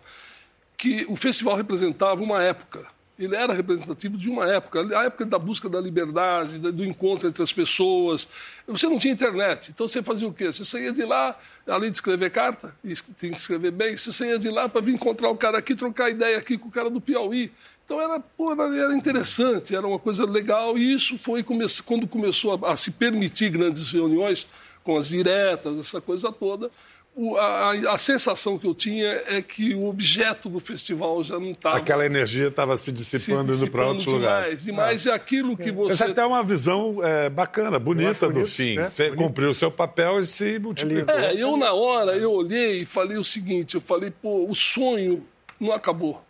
que 0.76 1.04
o 1.08 1.16
festival 1.16 1.56
representava 1.56 2.22
uma 2.22 2.42
época. 2.42 2.86
Ele 3.18 3.36
era 3.36 3.52
representativo 3.52 4.16
de 4.16 4.28
uma 4.28 4.50
época, 4.50 4.80
a 4.98 5.04
época 5.04 5.24
da 5.26 5.38
busca 5.38 5.68
da 5.68 5.80
liberdade, 5.80 6.58
da- 6.58 6.70
do 6.70 6.84
encontro 6.84 7.28
entre 7.28 7.42
as 7.42 7.52
pessoas. 7.52 8.28
Você 8.66 8.88
não 8.88 8.98
tinha 8.98 9.12
internet, 9.12 9.70
então 9.70 9.86
você 9.86 10.02
fazia 10.02 10.26
o 10.26 10.32
quê? 10.32 10.46
Você 10.50 10.64
saía 10.64 10.90
de 10.92 11.04
lá, 11.04 11.38
além 11.68 11.90
de 11.90 11.98
escrever 11.98 12.30
carta, 12.30 12.74
e 12.82 12.94
tinha 13.20 13.32
que 13.32 13.38
escrever 13.40 13.70
bem, 13.70 13.96
você 13.96 14.12
saía 14.12 14.38
de 14.38 14.48
lá 14.48 14.68
para 14.68 14.80
vir 14.80 14.94
encontrar 14.94 15.28
o 15.28 15.36
cara 15.36 15.58
aqui, 15.58 15.74
trocar 15.76 16.10
ideia 16.10 16.38
aqui 16.38 16.56
com 16.56 16.68
o 16.68 16.70
cara 16.72 16.88
do 16.88 17.00
Piauí. 17.00 17.52
Então 17.92 18.00
era, 18.00 18.20
pô, 18.20 18.52
era, 18.52 18.94
interessante, 18.94 19.74
era 19.76 19.86
uma 19.86 19.98
coisa 19.98 20.24
legal, 20.24 20.78
e 20.78 20.94
isso 20.94 21.18
foi 21.18 21.42
come 21.42 21.66
quando 21.84 22.06
começou 22.08 22.58
a, 22.64 22.72
a 22.72 22.76
se 22.76 22.90
permitir 22.90 23.50
grandes 23.50 23.92
reuniões 23.92 24.46
com 24.82 24.96
as 24.96 25.08
diretas, 25.08 25.78
essa 25.78 26.00
coisa 26.00 26.32
toda. 26.32 26.70
o- 27.14 27.36
a, 27.36 27.72
a- 27.72 27.92
a 27.92 27.98
sensação 27.98 28.58
que 28.58 28.66
eu 28.66 28.74
tinha 28.74 29.06
é 29.26 29.42
que 29.42 29.74
o 29.74 29.84
objeto 29.86 30.48
do 30.48 30.58
festival 30.58 31.22
já 31.22 31.38
não 31.38 31.50
estava. 31.50 31.76
Aquela 31.76 32.06
energia 32.06 32.48
estava 32.48 32.74
se 32.78 32.90
dissipando, 32.90 33.52
indo 33.52 33.68
para 33.70 33.86
outros 33.86 34.06
lugares. 34.06 34.64
Demais, 34.64 35.04
é 35.06 35.12
aquilo 35.12 35.54
que 35.54 35.70
você. 35.70 35.92
Essa 35.92 36.06
é 36.06 36.10
até 36.12 36.24
uma 36.24 36.42
visão 36.42 37.00
é, 37.04 37.28
bacana, 37.28 37.78
bonita 37.78 38.26
do 38.28 38.32
bonito, 38.32 38.48
fim. 38.48 38.76
né? 38.76 38.90
Cumpriu 39.14 39.50
o 39.50 39.54
seu 39.54 39.70
papel 39.70 40.20
e 40.20 40.24
se 40.24 40.58
multiplicou. 40.58 41.14
É, 41.14 41.34
eu 41.34 41.54
na 41.58 41.74
hora, 41.74 42.16
eu 42.16 42.32
olhei 42.32 42.78
e 42.78 42.86
falei 42.86 43.18
o 43.18 43.24
seguinte, 43.24 43.74
eu 43.74 43.80
falei, 43.82 44.10
pô, 44.10 44.46
o 44.48 44.54
sonho 44.54 45.22
não 45.60 45.70
acabou, 45.70 46.24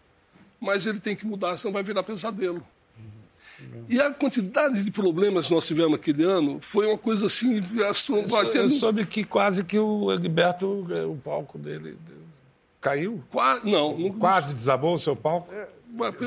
mas 0.63 0.87
ele 0.87 1.01
tem 1.01 1.15
que 1.17 1.27
mudar, 1.27 1.57
senão 1.57 1.73
vai 1.73 1.83
virar 1.83 2.03
pesadelo. 2.05 2.63
E 3.89 4.01
a 4.01 4.11
quantidade 4.13 4.83
de 4.83 4.91
problemas 4.91 5.47
que 5.49 5.55
nós 5.55 5.67
tivemos 5.67 5.95
aquele 5.95 6.25
ano 6.25 6.59
foi 6.61 6.87
uma 6.87 6.99
coisa 6.99 7.27
assim, 7.27 7.63
Eu, 7.77 7.89
astronômica. 7.89 8.57
eu 8.59 8.69
soube 8.71 9.05
que 9.07 9.25
quase 9.25 9.65
que 9.65 9.79
o 9.79 10.13
Egberto, 10.13 10.67
o 11.11 11.17
palco 11.23 11.59
dele 11.59 11.97
caiu. 12.81 13.23
Não, 13.65 13.97
não 13.99 14.11
Quase 14.13 14.55
desabou 14.55 14.95
o 14.95 14.99
seu 14.99 15.15
palco? 15.15 15.53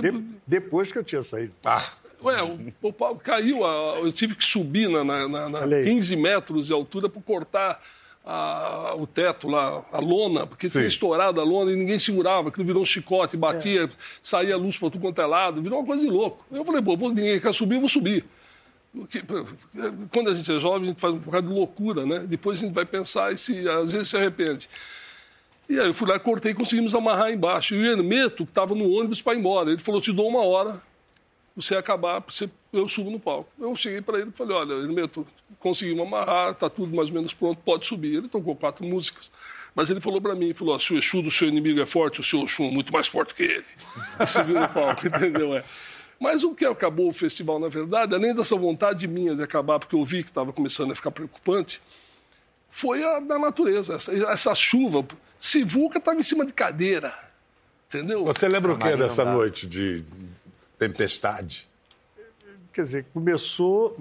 De- 0.02 0.24
depois 0.48 0.92
que 0.92 0.98
eu 0.98 1.04
tinha 1.04 1.24
saído. 1.24 1.52
Ah, 1.64 1.86
Ué, 2.24 2.42
o, 2.42 2.74
o 2.82 2.94
pau 2.94 3.16
caiu, 3.18 3.60
eu 3.98 4.12
tive 4.12 4.36
que 4.36 4.46
subir 4.46 4.90
na, 4.90 5.04
na, 5.04 5.28
na- 5.28 5.50
na 5.50 5.60
Olha 5.60 5.78
aí. 5.78 5.84
15 5.86 6.16
metros 6.16 6.68
de 6.68 6.74
altura 6.74 7.10
para 7.10 7.22
cortar 7.22 7.82
a- 8.26 8.94
o 8.98 9.06
teto 9.06 9.48
lá, 9.48 9.84
a 9.92 10.00
lona, 10.00 10.48
porque 10.48 10.68
Sim. 10.68 10.80
tinha 10.80 10.88
estourado 10.88 11.40
a 11.40 11.44
lona 11.44 11.72
e 11.72 11.76
ninguém 11.76 12.00
segurava, 12.00 12.50
aquilo 12.50 12.66
virou 12.66 12.82
um 12.82 12.86
chicote, 12.86 13.38
batia, 13.38 13.84
É. 13.84 13.90
saía 14.22 14.58
luz 14.58 14.78
para 14.78 14.90
tudo 14.90 15.02
quanto 15.02 15.22
é 15.22 15.26
lado, 15.26 15.62
virou 15.62 15.80
uma 15.80 15.86
coisa 15.86 16.02
de 16.04 16.10
louco. 16.10 16.44
Eu 16.52 16.66
falei, 16.66 16.82
pô, 16.82 16.98
pô, 16.98 17.10
ninguém 17.10 17.40
quer 17.40 17.54
subir, 17.54 17.76
eu 17.76 17.82
vou 17.82 17.90
subir. 17.90 18.26
Quando 20.12 20.30
a 20.30 20.34
gente 20.34 20.52
é 20.52 20.58
jovem, 20.60 20.84
a 20.84 20.92
gente 20.92 21.02
faz 21.02 21.14
um 21.14 21.18
bocado 21.18 21.48
de 21.48 21.54
loucura, 21.54 22.06
né? 22.06 22.20
Depois 22.20 22.58
a 22.58 22.62
gente 22.62 22.74
vai 22.74 22.86
pensar 22.86 23.34
e 23.34 23.38
se, 23.38 23.68
às 23.68 23.92
vezes 23.92 24.10
se 24.10 24.18
arrepende. 24.18 24.70
E 25.68 25.80
aí 25.80 25.88
eu 25.88 25.94
fui 25.94 26.08
lá, 26.08 26.18
cortei 26.20 26.52
e 26.52 26.56
conseguimos 26.56 26.96
amarrar 26.96 27.32
embaixo. 27.32 27.76
E 27.76 27.80
o 27.80 27.86
Hermeto, 27.86 28.46
que 28.46 28.52
estava 28.52 28.74
no 28.74 28.90
ônibus 28.92 29.22
para 29.22 29.34
ir 29.34 29.40
embora, 29.40 29.70
ele 29.72 29.80
falou, 29.82 30.00
te 30.00 30.14
dou 30.14 30.28
uma 30.30 30.42
hora, 30.46 30.82
você 31.56 31.76
acabar, 31.76 32.24
você, 32.26 32.50
eu 32.78 32.88
subo 32.88 33.10
no 33.10 33.20
palco. 33.20 33.50
Eu 33.60 33.76
cheguei 33.76 34.02
para 34.02 34.20
ele 34.20 34.30
e 34.30 34.34
falei, 34.34 34.56
olha, 34.56 34.74
Hermeto, 34.74 35.26
conseguimos 35.60 36.06
amarrar, 36.06 36.52
está 36.52 36.70
tudo 36.70 36.96
mais 36.96 37.10
ou 37.10 37.16
menos 37.16 37.34
pronto, 37.34 37.62
pode 37.64 37.86
subir. 37.86 38.16
Ele 38.16 38.28
tocou 38.28 38.56
quatro 38.56 38.86
músicas. 38.86 39.32
Mas 39.74 39.90
ele 39.90 40.00
falou 40.00 40.22
para 40.22 40.34
mim, 40.34 40.54
falou, 40.54 40.80
se 40.80 40.94
o 40.94 40.98
Exu 40.98 41.22
do 41.22 41.30
seu 41.30 41.50
inimigo 41.50 41.82
é 41.82 41.86
forte, 41.86 42.22
o 42.22 42.24
seu 42.24 42.44
Exu 42.44 42.64
é 42.64 42.72
muito 42.72 42.94
mais 42.94 43.08
forte 43.08 43.36
que 43.36 43.44
ele. 43.44 43.66
E 44.20 44.26
subiu 44.26 44.60
no 44.60 44.70
palco, 44.70 45.06
entendeu? 45.08 45.56
É. 45.56 45.64
Mas 46.20 46.44
o 46.44 46.56
que 46.56 46.66
acabou 46.66 47.10
o 47.10 47.14
festival, 47.14 47.60
na 47.60 47.68
verdade, 47.68 48.16
além 48.16 48.34
dessa 48.34 48.56
vontade 48.56 49.06
minha 49.06 49.36
de 49.36 49.44
acabar, 49.44 49.80
porque 49.80 49.96
eu 49.96 50.06
vi 50.06 50.24
que 50.24 50.30
estava 50.30 50.54
começando 50.54 50.92
a 50.92 50.96
ficar 50.96 51.12
preocupante, 51.12 51.82
foi 52.70 53.04
a 53.04 53.20
da 53.20 53.38
natureza. 53.38 53.96
Essa, 53.96 54.16
essa 54.32 54.56
chuva, 54.56 55.06
Sivuca 55.38 55.98
estava 55.98 56.18
em 56.18 56.24
cima 56.24 56.46
de 56.46 56.54
cadeira, 56.54 57.14
entendeu? 57.88 58.24
Você 58.24 58.48
lembra 58.48 58.72
o 58.72 58.76
que 58.76 58.84
Camarim 58.84 59.00
não 59.00 59.08
dessa 59.08 59.26
dá. 59.26 59.34
noite 59.34 59.68
de 59.68 60.04
tempestade? 60.80 61.68
Quer 62.76 62.82
dizer, 62.82 63.06
começou. 63.14 63.98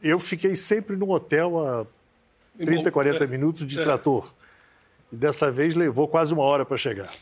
Eu 0.00 0.20
fiquei 0.20 0.54
sempre 0.54 0.94
num 0.94 1.10
hotel 1.10 1.58
a 1.66 1.84
30, 2.64 2.92
40 2.92 3.24
É. 3.24 3.26
minutos 3.26 3.66
de 3.66 3.78
É. 3.80 3.82
trator. 3.82 4.32
E 5.12 5.16
dessa 5.16 5.50
vez 5.50 5.74
levou 5.74 6.06
quase 6.06 6.32
uma 6.32 6.44
hora 6.44 6.64
para 6.64 6.76
chegar. 6.76 7.12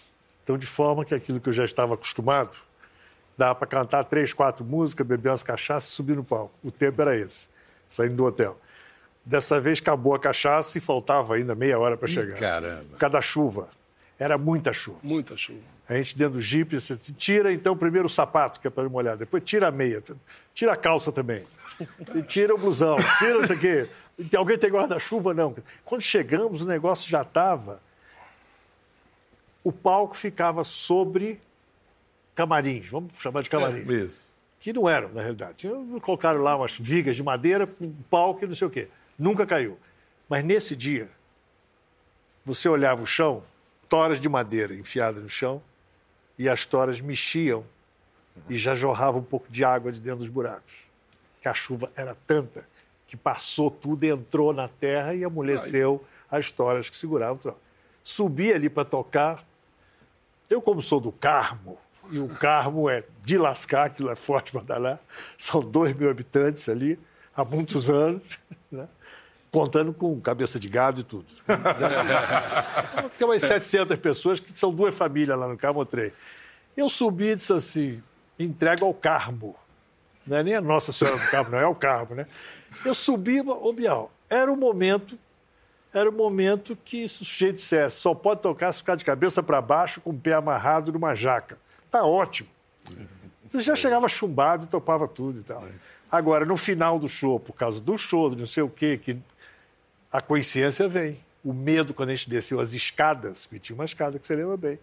Então, 0.44 0.58
de 0.58 0.66
forma 0.66 1.02
que 1.02 1.14
aquilo 1.14 1.40
que 1.40 1.48
eu 1.48 1.52
já 1.54 1.64
estava 1.64 1.94
acostumado, 1.94 2.54
dava 3.38 3.54
para 3.54 3.66
cantar 3.66 4.04
três, 4.04 4.34
quatro 4.34 4.66
músicas, 4.66 5.06
beber 5.06 5.30
umas 5.30 5.42
cachaças 5.42 5.90
e 5.90 5.94
subir 5.94 6.14
no 6.14 6.22
palco. 6.22 6.52
O 6.62 6.70
tempo 6.70 7.00
era 7.00 7.16
esse, 7.16 7.48
saindo 7.88 8.14
do 8.16 8.24
hotel. 8.26 8.58
Dessa 9.24 9.58
vez 9.58 9.80
acabou 9.80 10.14
a 10.14 10.18
cachaça 10.18 10.76
e 10.76 10.80
faltava 10.80 11.36
ainda 11.36 11.54
meia 11.54 11.78
hora 11.78 11.96
para 11.96 12.06
chegar. 12.06 12.38
caramba. 12.38 12.84
Por 12.90 12.98
causa 12.98 13.12
da 13.14 13.22
chuva. 13.22 13.68
Era 14.18 14.38
muita 14.38 14.72
chuva. 14.72 14.98
Muita 15.02 15.36
chuva. 15.36 15.60
A 15.88 15.94
gente 15.94 16.16
dentro 16.16 16.34
do 16.34 16.40
jipe, 16.40 16.80
você 16.80 16.96
tira 16.96 17.52
então 17.52 17.76
primeiro 17.76 18.06
o 18.06 18.10
sapato, 18.10 18.58
que 18.58 18.66
é 18.66 18.70
para 18.70 18.88
molhar, 18.88 19.16
depois 19.16 19.42
tira 19.44 19.68
a 19.68 19.70
meia, 19.70 20.02
tira 20.52 20.72
a 20.72 20.76
calça 20.76 21.12
também, 21.12 21.44
e 22.14 22.22
tira 22.22 22.54
o 22.54 22.58
blusão, 22.58 22.96
tira 23.18 23.44
isso 23.44 23.52
aqui. 23.52 23.88
Alguém 24.36 24.58
tem 24.58 24.70
guarda-chuva? 24.70 25.32
Não. 25.32 25.54
Quando 25.84 26.00
chegamos, 26.00 26.62
o 26.62 26.66
negócio 26.66 27.08
já 27.08 27.22
estava. 27.22 27.80
O 29.62 29.70
palco 29.70 30.16
ficava 30.16 30.64
sobre 30.64 31.40
camarins, 32.34 32.88
vamos 32.88 33.12
chamar 33.20 33.42
de 33.42 33.50
camarins. 33.50 33.88
Isso. 33.88 34.36
Que 34.58 34.72
não 34.72 34.88
eram, 34.88 35.12
na 35.12 35.20
realidade. 35.20 35.68
Colocaram 36.02 36.40
lá 36.40 36.56
umas 36.56 36.76
vigas 36.76 37.14
de 37.14 37.22
madeira, 37.22 37.68
um 37.80 37.92
palco 38.10 38.44
e 38.44 38.48
não 38.48 38.54
sei 38.54 38.66
o 38.66 38.70
quê. 38.70 38.88
Nunca 39.16 39.46
caiu. 39.46 39.78
Mas 40.28 40.44
nesse 40.44 40.74
dia, 40.74 41.08
você 42.44 42.68
olhava 42.68 43.02
o 43.02 43.06
chão, 43.06 43.44
toras 43.88 44.20
de 44.20 44.28
madeira 44.28 44.74
enfiadas 44.74 45.22
no 45.22 45.28
chão, 45.28 45.62
e 46.38 46.48
as 46.48 46.66
toras 46.66 47.00
mexiam 47.00 47.64
e 48.48 48.58
já 48.58 48.74
jorrava 48.74 49.18
um 49.18 49.22
pouco 49.22 49.50
de 49.50 49.64
água 49.64 49.90
de 49.90 50.00
dentro 50.00 50.18
dos 50.18 50.28
buracos. 50.28 50.84
Que 51.40 51.48
a 51.48 51.54
chuva 51.54 51.90
era 51.96 52.16
tanta 52.26 52.64
que 53.06 53.16
passou 53.16 53.70
tudo, 53.70 54.04
entrou 54.04 54.52
na 54.52 54.68
terra 54.68 55.14
e 55.14 55.24
amoleceu 55.24 56.04
as 56.30 56.50
toras 56.50 56.90
que 56.90 56.96
seguravam 56.96 57.38
o. 57.44 57.54
Subi 58.02 58.52
ali 58.52 58.68
para 58.68 58.84
tocar. 58.84 59.44
Eu, 60.48 60.60
como 60.60 60.82
sou 60.82 61.00
do 61.00 61.10
Carmo, 61.10 61.78
e 62.10 62.18
o 62.18 62.28
Carmo 62.28 62.88
é 62.88 63.02
de 63.22 63.36
lascar, 63.36 63.86
aquilo 63.86 64.10
é 64.10 64.14
forte 64.14 64.52
para 64.52 64.62
danar, 64.62 65.00
são 65.36 65.60
dois 65.60 65.94
mil 65.96 66.08
habitantes 66.08 66.68
ali, 66.68 66.98
há 67.34 67.44
muitos 67.44 67.88
anos, 67.88 68.22
né? 68.70 68.88
Contando 69.56 69.94
com 69.94 70.20
cabeça 70.20 70.60
de 70.60 70.68
gado 70.68 71.00
e 71.00 71.02
tudo. 71.02 71.24
Tem 73.16 73.26
umas 73.26 73.40
700 73.40 73.96
pessoas, 73.96 74.38
que 74.38 74.52
são 74.52 74.70
duas 74.70 74.94
famílias 74.94 75.38
lá 75.38 75.48
no 75.48 75.84
três. 75.86 76.12
Eu 76.76 76.90
subi 76.90 77.28
e 77.28 77.36
disse 77.36 77.54
assim: 77.54 78.02
entrega 78.38 78.84
ao 78.84 78.92
Carmo. 78.92 79.56
Não 80.26 80.36
é 80.36 80.42
nem 80.42 80.54
a 80.56 80.60
Nossa 80.60 80.92
Senhora 80.92 81.16
do 81.16 81.30
Carmo, 81.30 81.52
não, 81.52 81.58
é 81.58 81.66
o 81.66 81.74
Carmo, 81.74 82.14
né? 82.14 82.26
Eu 82.84 82.94
subi, 82.94 83.40
ô 83.40 83.72
Bial, 83.72 84.12
era 84.28 84.52
o 84.52 84.56
momento, 84.56 85.18
era 85.90 86.10
o 86.10 86.12
momento 86.12 86.76
que 86.84 87.08
se 87.08 87.22
o 87.22 87.24
sujeito 87.24 87.54
dissesse, 87.54 87.96
só 87.96 88.14
pode 88.14 88.42
tocar 88.42 88.70
se 88.74 88.80
ficar 88.80 88.96
de 88.96 89.06
cabeça 89.06 89.42
para 89.42 89.62
baixo 89.62 90.02
com 90.02 90.10
o 90.10 90.18
pé 90.18 90.34
amarrado 90.34 90.92
numa 90.92 91.14
jaca. 91.14 91.56
Tá 91.90 92.04
ótimo. 92.04 92.50
Você 93.50 93.62
já 93.62 93.74
chegava 93.74 94.06
chumbado 94.06 94.64
e 94.64 94.66
topava 94.66 95.08
tudo 95.08 95.40
e 95.40 95.42
tal. 95.42 95.64
Agora, 96.12 96.44
no 96.44 96.58
final 96.58 96.98
do 96.98 97.08
show, 97.08 97.40
por 97.40 97.54
causa 97.54 97.80
do 97.80 97.96
show, 97.96 98.28
de 98.28 98.36
não 98.36 98.46
sei 98.46 98.62
o 98.62 98.68
quê, 98.68 99.00
que 99.02 99.16
a 100.16 100.20
consciência 100.22 100.88
vem. 100.88 101.18
O 101.44 101.52
medo, 101.52 101.92
quando 101.92 102.08
a 102.08 102.14
gente 102.14 102.30
desceu 102.30 102.58
as 102.58 102.72
escadas, 102.72 103.44
porque 103.46 103.60
tinha 103.60 103.74
uma 103.76 103.84
escada 103.84 104.18
que 104.18 104.26
você 104.26 104.34
lembra 104.34 104.56
bem, 104.56 104.78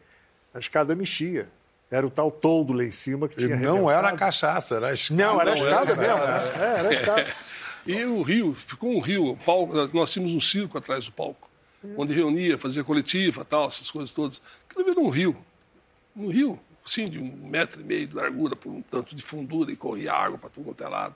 a 0.54 0.60
escada 0.60 0.96
mexia. 0.96 1.50
Era 1.90 2.06
o 2.06 2.10
tal 2.10 2.32
toldo 2.32 2.72
lá 2.74 2.84
em 2.84 2.92
cima 2.92 3.28
que 3.28 3.36
E 3.36 3.46
tinha 3.48 3.56
não 3.56 3.90
era 3.90 4.00
arrebentado. 4.08 4.18
cachaça, 4.20 4.76
era 4.76 4.88
a 4.90 4.94
escada. 4.94 5.24
Não, 5.24 5.42
era 5.42 5.52
a 5.52 5.54
escada 5.56 5.92
era 5.92 6.02
mesmo. 6.02 6.18
escada. 6.20 6.64
É, 6.66 6.80
era 6.80 6.90
a 6.90 6.94
escada. 6.94 7.28
E 7.86 8.06
o 8.06 8.22
Rio, 8.22 8.54
ficou 8.54 8.96
um 8.96 9.02
Rio, 9.02 9.32
o 9.32 9.36
palco, 9.36 9.74
nós 9.94 10.10
tínhamos 10.14 10.34
um 10.34 10.40
circo 10.40 10.78
atrás 10.78 11.04
do 11.06 11.12
palco, 11.12 11.50
onde 11.98 12.14
reunia, 12.14 12.58
fazia 12.58 12.82
coletiva, 12.82 13.44
tal, 13.44 13.68
essas 13.68 13.92
coisas 13.92 14.10
todas. 14.10 14.42
Aquilo 14.70 14.86
virou 14.86 15.06
um 15.06 15.10
rio. 15.10 15.36
Um 16.16 16.30
rio, 16.30 16.58
sim, 16.86 17.10
de 17.10 17.20
um 17.20 17.48
metro 17.48 17.82
e 17.82 17.84
meio 17.84 18.08
de 18.08 18.16
largura, 18.16 18.56
por 18.56 18.72
um 18.72 18.82
tanto 18.82 19.16
de 19.16 19.22
fundura, 19.22 19.72
e 19.72 19.76
corria 19.76 20.14
água 20.14 20.38
para 20.38 20.50
tudo 20.50 20.66
quanto 20.66 20.84
é 20.84 20.88
lado. 20.88 21.16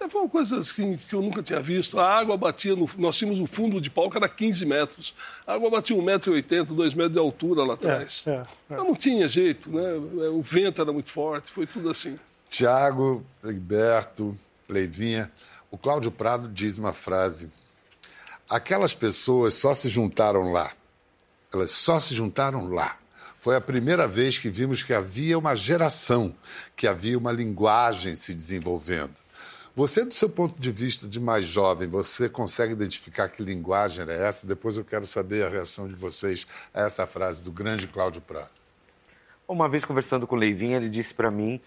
É, 0.00 0.08
Foi 0.08 0.22
uma 0.22 0.28
coisa 0.30 0.58
assim, 0.58 0.96
que 0.96 1.14
eu 1.14 1.22
nunca 1.22 1.42
tinha 1.42 1.60
visto. 1.60 1.98
A 1.98 2.08
água 2.08 2.36
batia, 2.36 2.74
no, 2.74 2.88
nós 2.98 3.16
tínhamos 3.16 3.40
um 3.40 3.46
fundo 3.46 3.80
de 3.80 3.90
palco, 3.90 4.16
era 4.16 4.28
15 4.28 4.66
metros. 4.66 5.14
A 5.46 5.54
água 5.54 5.70
batia 5.70 5.96
1,80m, 5.96 6.66
2 6.66 6.94
metros 6.94 7.12
de 7.12 7.18
altura 7.18 7.64
lá 7.64 7.74
atrás. 7.74 8.24
É, 8.26 8.30
é, 8.30 8.74
é. 8.74 8.76
Não 8.76 8.94
tinha 8.94 9.28
jeito, 9.28 9.70
né? 9.70 9.92
O 10.28 10.42
vento 10.42 10.80
era 10.80 10.92
muito 10.92 11.10
forte, 11.10 11.52
foi 11.52 11.66
tudo 11.66 11.90
assim. 11.90 12.18
Tiago, 12.50 13.24
Egberto, 13.44 14.36
Leivinha. 14.68 15.30
O 15.70 15.76
Cláudio 15.76 16.10
Prado 16.10 16.48
diz 16.48 16.78
uma 16.78 16.92
frase. 16.92 17.52
Aquelas 18.48 18.94
pessoas 18.94 19.54
só 19.54 19.74
se 19.74 19.88
juntaram 19.88 20.50
lá. 20.50 20.72
Elas 21.52 21.70
só 21.70 22.00
se 22.00 22.14
juntaram 22.14 22.72
lá. 22.72 22.96
Foi 23.40 23.54
a 23.54 23.60
primeira 23.60 24.08
vez 24.08 24.36
que 24.36 24.48
vimos 24.48 24.82
que 24.82 24.92
havia 24.92 25.38
uma 25.38 25.54
geração, 25.54 26.34
que 26.74 26.88
havia 26.88 27.16
uma 27.16 27.30
linguagem 27.30 28.16
se 28.16 28.34
desenvolvendo. 28.34 29.14
Você, 29.76 30.04
do 30.04 30.12
seu 30.12 30.28
ponto 30.28 30.60
de 30.60 30.72
vista 30.72 31.06
de 31.06 31.20
mais 31.20 31.44
jovem, 31.44 31.86
você 31.86 32.28
consegue 32.28 32.72
identificar 32.72 33.28
que 33.28 33.40
linguagem 33.40 34.02
era 34.02 34.12
essa? 34.12 34.44
Depois 34.44 34.76
eu 34.76 34.84
quero 34.84 35.06
saber 35.06 35.44
a 35.44 35.48
reação 35.48 35.86
de 35.86 35.94
vocês 35.94 36.48
a 36.74 36.82
essa 36.82 37.06
frase 37.06 37.40
do 37.40 37.52
grande 37.52 37.86
Cláudio 37.86 38.20
Prado. 38.20 38.50
Uma 39.46 39.68
vez 39.68 39.84
conversando 39.84 40.26
com 40.26 40.34
o 40.34 40.38
Leivinha, 40.38 40.76
ele 40.76 40.88
disse 40.88 41.14
para 41.14 41.30
mim 41.30 41.60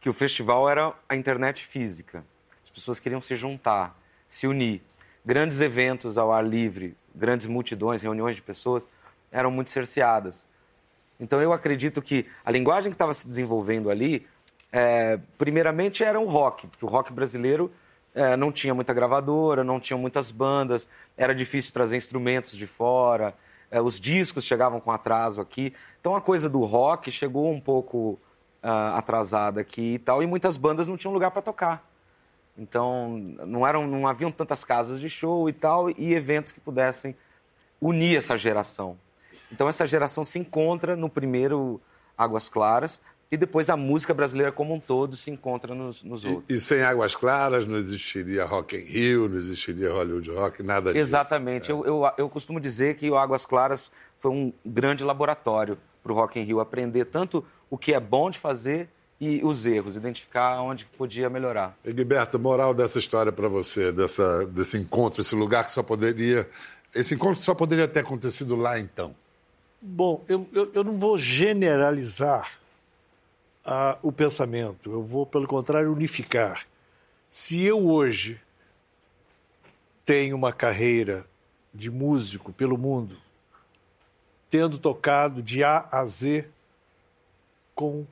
que 0.00 0.08
o 0.08 0.12
festival 0.12 0.70
era 0.70 0.94
a 1.08 1.16
internet 1.16 1.66
física. 1.66 2.24
As 2.62 2.70
pessoas 2.70 3.00
queriam 3.00 3.20
se 3.20 3.34
juntar, 3.34 4.00
se 4.28 4.46
unir. 4.46 4.80
Grandes 5.24 5.60
eventos 5.60 6.16
ao 6.16 6.32
ar 6.32 6.46
livre, 6.46 6.96
grandes 7.12 7.48
multidões, 7.48 8.00
reuniões 8.00 8.36
de 8.36 8.42
pessoas 8.42 8.86
eram 9.32 9.50
muito 9.50 9.70
cerceadas. 9.70 10.46
Então 11.18 11.40
eu 11.40 11.52
acredito 11.52 12.02
que 12.02 12.26
a 12.44 12.50
linguagem 12.50 12.90
que 12.90 12.94
estava 12.94 13.14
se 13.14 13.26
desenvolvendo 13.26 13.90
ali, 13.90 14.26
é, 14.72 15.18
primeiramente 15.38 16.04
era 16.04 16.20
o 16.20 16.26
rock, 16.26 16.66
porque 16.66 16.84
o 16.84 16.88
rock 16.88 17.12
brasileiro 17.12 17.72
é, 18.14 18.36
não 18.36 18.52
tinha 18.52 18.74
muita 18.74 18.92
gravadora, 18.92 19.62
não 19.62 19.80
tinha 19.80 19.96
muitas 19.96 20.30
bandas, 20.30 20.88
era 21.16 21.34
difícil 21.34 21.72
trazer 21.72 21.96
instrumentos 21.96 22.56
de 22.56 22.66
fora, 22.66 23.34
é, 23.70 23.80
os 23.80 23.98
discos 23.98 24.44
chegavam 24.44 24.80
com 24.80 24.90
atraso 24.90 25.40
aqui. 25.40 25.74
Então 26.00 26.14
a 26.14 26.20
coisa 26.20 26.48
do 26.48 26.60
rock 26.60 27.10
chegou 27.10 27.50
um 27.50 27.60
pouco 27.60 28.18
ah, 28.62 28.98
atrasada 28.98 29.60
aqui 29.60 29.94
e 29.94 29.98
tal, 29.98 30.22
e 30.22 30.26
muitas 30.26 30.56
bandas 30.56 30.88
não 30.88 30.96
tinham 30.96 31.12
lugar 31.12 31.30
para 31.30 31.42
tocar. 31.42 31.84
Então 32.58 33.18
não 33.46 33.66
eram, 33.66 33.86
não 33.86 34.06
haviam 34.06 34.30
tantas 34.32 34.64
casas 34.64 34.98
de 34.98 35.10
show 35.10 35.48
e 35.48 35.52
tal 35.52 35.90
e 35.90 36.14
eventos 36.14 36.52
que 36.52 36.60
pudessem 36.60 37.14
unir 37.80 38.16
essa 38.16 38.36
geração. 38.36 38.98
Então 39.56 39.70
essa 39.70 39.86
geração 39.86 40.22
se 40.22 40.38
encontra 40.38 40.94
no 40.94 41.08
primeiro 41.08 41.80
Águas 42.16 42.46
Claras 42.46 43.00
e 43.32 43.38
depois 43.38 43.70
a 43.70 43.76
música 43.76 44.12
brasileira 44.12 44.52
como 44.52 44.74
um 44.74 44.78
todo 44.78 45.16
se 45.16 45.30
encontra 45.30 45.74
nos, 45.74 46.04
nos 46.04 46.26
outros. 46.26 46.44
E 46.46 46.60
sem 46.60 46.82
Águas 46.82 47.14
Claras 47.14 47.64
não 47.64 47.78
existiria 47.78 48.44
Rock 48.44 48.76
in 48.76 48.80
Rio, 48.80 49.30
não 49.30 49.38
existiria 49.38 49.90
Hollywood 49.90 50.30
Rock, 50.30 50.62
nada 50.62 50.92
disso. 50.92 51.00
Exatamente. 51.00 51.70
Eu, 51.70 51.86
eu, 51.86 52.02
eu 52.18 52.28
costumo 52.28 52.60
dizer 52.60 52.96
que 52.96 53.10
o 53.10 53.16
Águas 53.16 53.46
Claras 53.46 53.90
foi 54.18 54.30
um 54.30 54.52
grande 54.62 55.02
laboratório 55.02 55.78
para 56.02 56.12
o 56.12 56.14
Rock 56.14 56.38
in 56.38 56.42
Rio 56.42 56.60
aprender 56.60 57.06
tanto 57.06 57.42
o 57.70 57.78
que 57.78 57.94
é 57.94 57.98
bom 57.98 58.28
de 58.28 58.38
fazer 58.38 58.90
e 59.18 59.40
os 59.42 59.64
erros, 59.64 59.96
identificar 59.96 60.60
onde 60.60 60.84
podia 60.84 61.30
melhorar. 61.30 61.74
Egberto, 61.82 62.38
moral 62.38 62.74
dessa 62.74 62.98
história 62.98 63.32
para 63.32 63.48
você, 63.48 63.90
dessa, 63.90 64.46
desse 64.48 64.76
encontro, 64.76 65.22
esse 65.22 65.34
lugar 65.34 65.64
que 65.64 65.70
só 65.70 65.82
poderia. 65.82 66.46
Esse 66.94 67.14
encontro 67.14 67.42
só 67.42 67.54
poderia 67.54 67.88
ter 67.88 68.00
acontecido 68.00 68.54
lá 68.54 68.78
então. 68.78 69.16
Bom, 69.88 70.24
eu, 70.28 70.48
eu, 70.52 70.72
eu 70.74 70.82
não 70.82 70.98
vou 70.98 71.16
generalizar 71.16 72.58
ah, 73.64 73.96
o 74.02 74.10
pensamento, 74.10 74.90
eu 74.90 75.00
vou, 75.00 75.24
pelo 75.24 75.46
contrário, 75.46 75.92
unificar. 75.92 76.66
Se 77.30 77.62
eu 77.62 77.86
hoje 77.86 78.40
tenho 80.04 80.34
uma 80.34 80.52
carreira 80.52 81.24
de 81.72 81.88
músico 81.88 82.52
pelo 82.52 82.76
mundo, 82.76 83.16
tendo 84.50 84.76
tocado 84.76 85.40
de 85.40 85.62
A 85.62 85.88
a 85.92 86.04
Z 86.04 86.48
com 87.72 88.04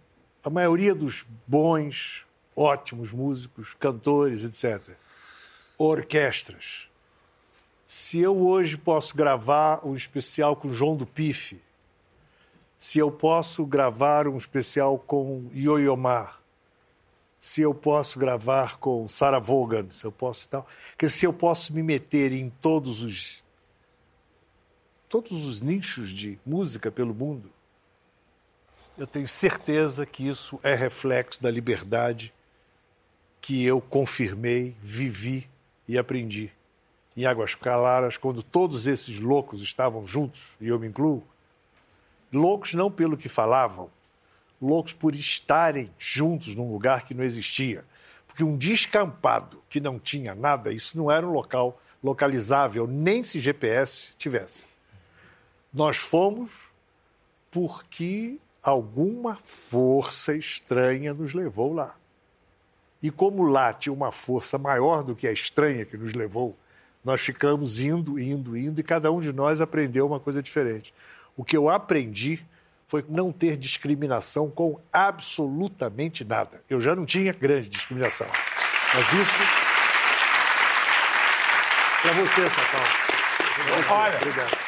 a 0.45 0.51
maioria 0.51 0.95
dos 0.95 1.27
bons, 1.45 2.25
ótimos 2.55 3.13
músicos, 3.13 3.75
cantores, 3.75 4.45
etc., 4.45 4.95
orquestras. 5.77 6.89
Se 7.87 8.19
eu 8.19 8.39
hoje 8.39 8.79
posso 8.79 9.15
gravar 9.15 9.87
um 9.87 9.95
especial 9.95 10.57
com 10.57 10.73
João 10.73 10.97
do 10.97 11.07
Pife, 11.07 11.61
se 12.79 12.99
eu 12.99 13.11
posso 13.11 13.65
gravar 13.65 14.27
um 14.27 14.37
especial 14.37 14.99
com 14.99 15.49
Yo-Yo 15.53 15.97
se 17.39 17.61
eu 17.61 17.75
posso 17.75 18.19
gravar 18.19 18.79
com 18.79 19.07
Sarah 19.07 19.39
Vaughan, 19.39 19.91
se 19.91 20.07
eu 20.07 20.13
posso 20.13 20.47
e 20.47 20.49
tal, 20.49 20.67
que 20.97 21.11
se 21.11 21.27
eu 21.27 21.33
posso 21.33 21.75
me 21.75 21.83
meter 21.83 22.33
em 22.33 22.49
todos 22.49 23.03
os 23.03 23.45
todos 25.11 25.47
os 25.47 25.61
nichos 25.61 26.09
de 26.09 26.39
música 26.45 26.91
pelo 26.91 27.15
mundo, 27.15 27.53
eu 28.97 29.07
tenho 29.07 29.29
certeza 29.29 30.07
que 30.07 30.27
isso 30.27 30.59
é 30.63 30.75
reflexo 30.75 31.43
da 31.43 31.51
liberdade 31.51 32.33
que 33.41 33.63
eu 33.63 33.81
confirmei, 33.81 34.75
vivi 34.81 35.49
e 35.87 35.99
aprendi 35.99 36.51
em 37.17 37.27
Águas 37.27 37.55
Claras, 37.55 38.17
quando 38.17 38.43
todos 38.43 38.87
esses 38.87 39.21
loucos 39.21 39.63
estavam 39.63 40.07
juntos, 40.07 40.43
e 40.61 40.69
eu 40.69 40.79
me 40.79 40.89
incluo, 40.89 41.23
loucos 42.33 42.75
não 42.75 42.91
pelo 42.91 43.17
que 43.17 43.29
falavam, 43.29 43.91
loucos 44.61 44.93
por 44.93 45.15
estarem 45.15 45.91
juntos 45.99 46.55
num 46.55 46.71
lugar 46.71 47.05
que 47.05 47.15
não 47.15 47.23
existia. 47.23 47.85
Porque 48.27 48.43
um 48.43 48.57
descampado 48.57 49.63
que 49.69 49.81
não 49.81 49.99
tinha 49.99 50.35
nada, 50.35 50.73
isso 50.73 50.99
não 50.99 51.11
era 51.11 51.27
um 51.27 51.31
local 51.31 51.81
localizável, 52.03 52.87
nem 52.87 53.23
se 53.23 53.39
GPS 53.39 54.13
tivesse. 54.19 54.67
Nós 55.73 55.97
fomos 55.97 56.51
porque 57.51 58.39
alguma 58.63 59.37
força 59.37 60.37
estranha 60.37 61.15
nos 61.15 61.33
levou 61.33 61.73
lá. 61.73 61.95
E 63.03 63.11
como 63.11 63.45
lá 63.45 63.73
tinha 63.73 63.93
uma 63.93 64.11
força 64.11 64.59
maior 64.59 65.03
do 65.03 65.15
que 65.15 65.29
a 65.29 65.33
estranha 65.33 65.85
que 65.85 65.97
nos 65.97 66.15
levou, 66.15 66.57
nós 67.05 67.21
ficamos 67.21 67.79
indo, 67.81 68.19
indo, 68.19 68.57
indo, 68.57 68.81
e 68.81 68.83
cada 68.83 69.13
um 69.13 69.21
de 69.21 69.33
nós 69.33 69.61
aprendeu 69.61 70.07
uma 70.07 70.19
coisa 70.19 70.43
diferente. 70.43 70.95
O 71.37 71.45
que 71.45 71.57
eu 71.57 71.69
aprendi 71.69 72.43
foi 72.87 73.05
não 73.09 73.33
ter 73.33 73.57
discriminação 73.57 74.51
com 74.51 74.79
absolutamente 74.93 76.25
nada. 76.25 76.63
Eu 76.69 76.81
já 76.81 76.95
não 76.95 77.05
tinha 77.05 77.33
grande 77.33 77.69
discriminação. 77.69 78.27
Mas 78.95 79.13
isso. 79.13 79.39
Para 82.03 82.13
você, 82.13 82.43
Paulo. 82.43 84.01
Olha, 84.03 84.17
Obrigado. 84.17 84.59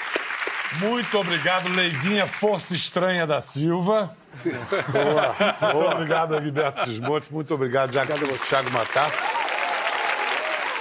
muito 0.80 1.18
obrigado, 1.18 1.68
Leivinha 1.68 2.26
Força 2.26 2.74
Estranha 2.74 3.26
da 3.26 3.40
Silva. 3.40 4.16
Boa, 4.92 5.72
Muito 5.72 5.92
obrigado, 5.94 6.36
Egberto 6.36 6.84
Desmontes. 6.86 7.30
Muito 7.30 7.54
obrigado, 7.54 7.90
Thiago 7.92 8.70
Matar. 8.70 9.10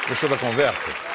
Gostou 0.07 0.29
da 0.29 0.37
conversa? 0.37 1.14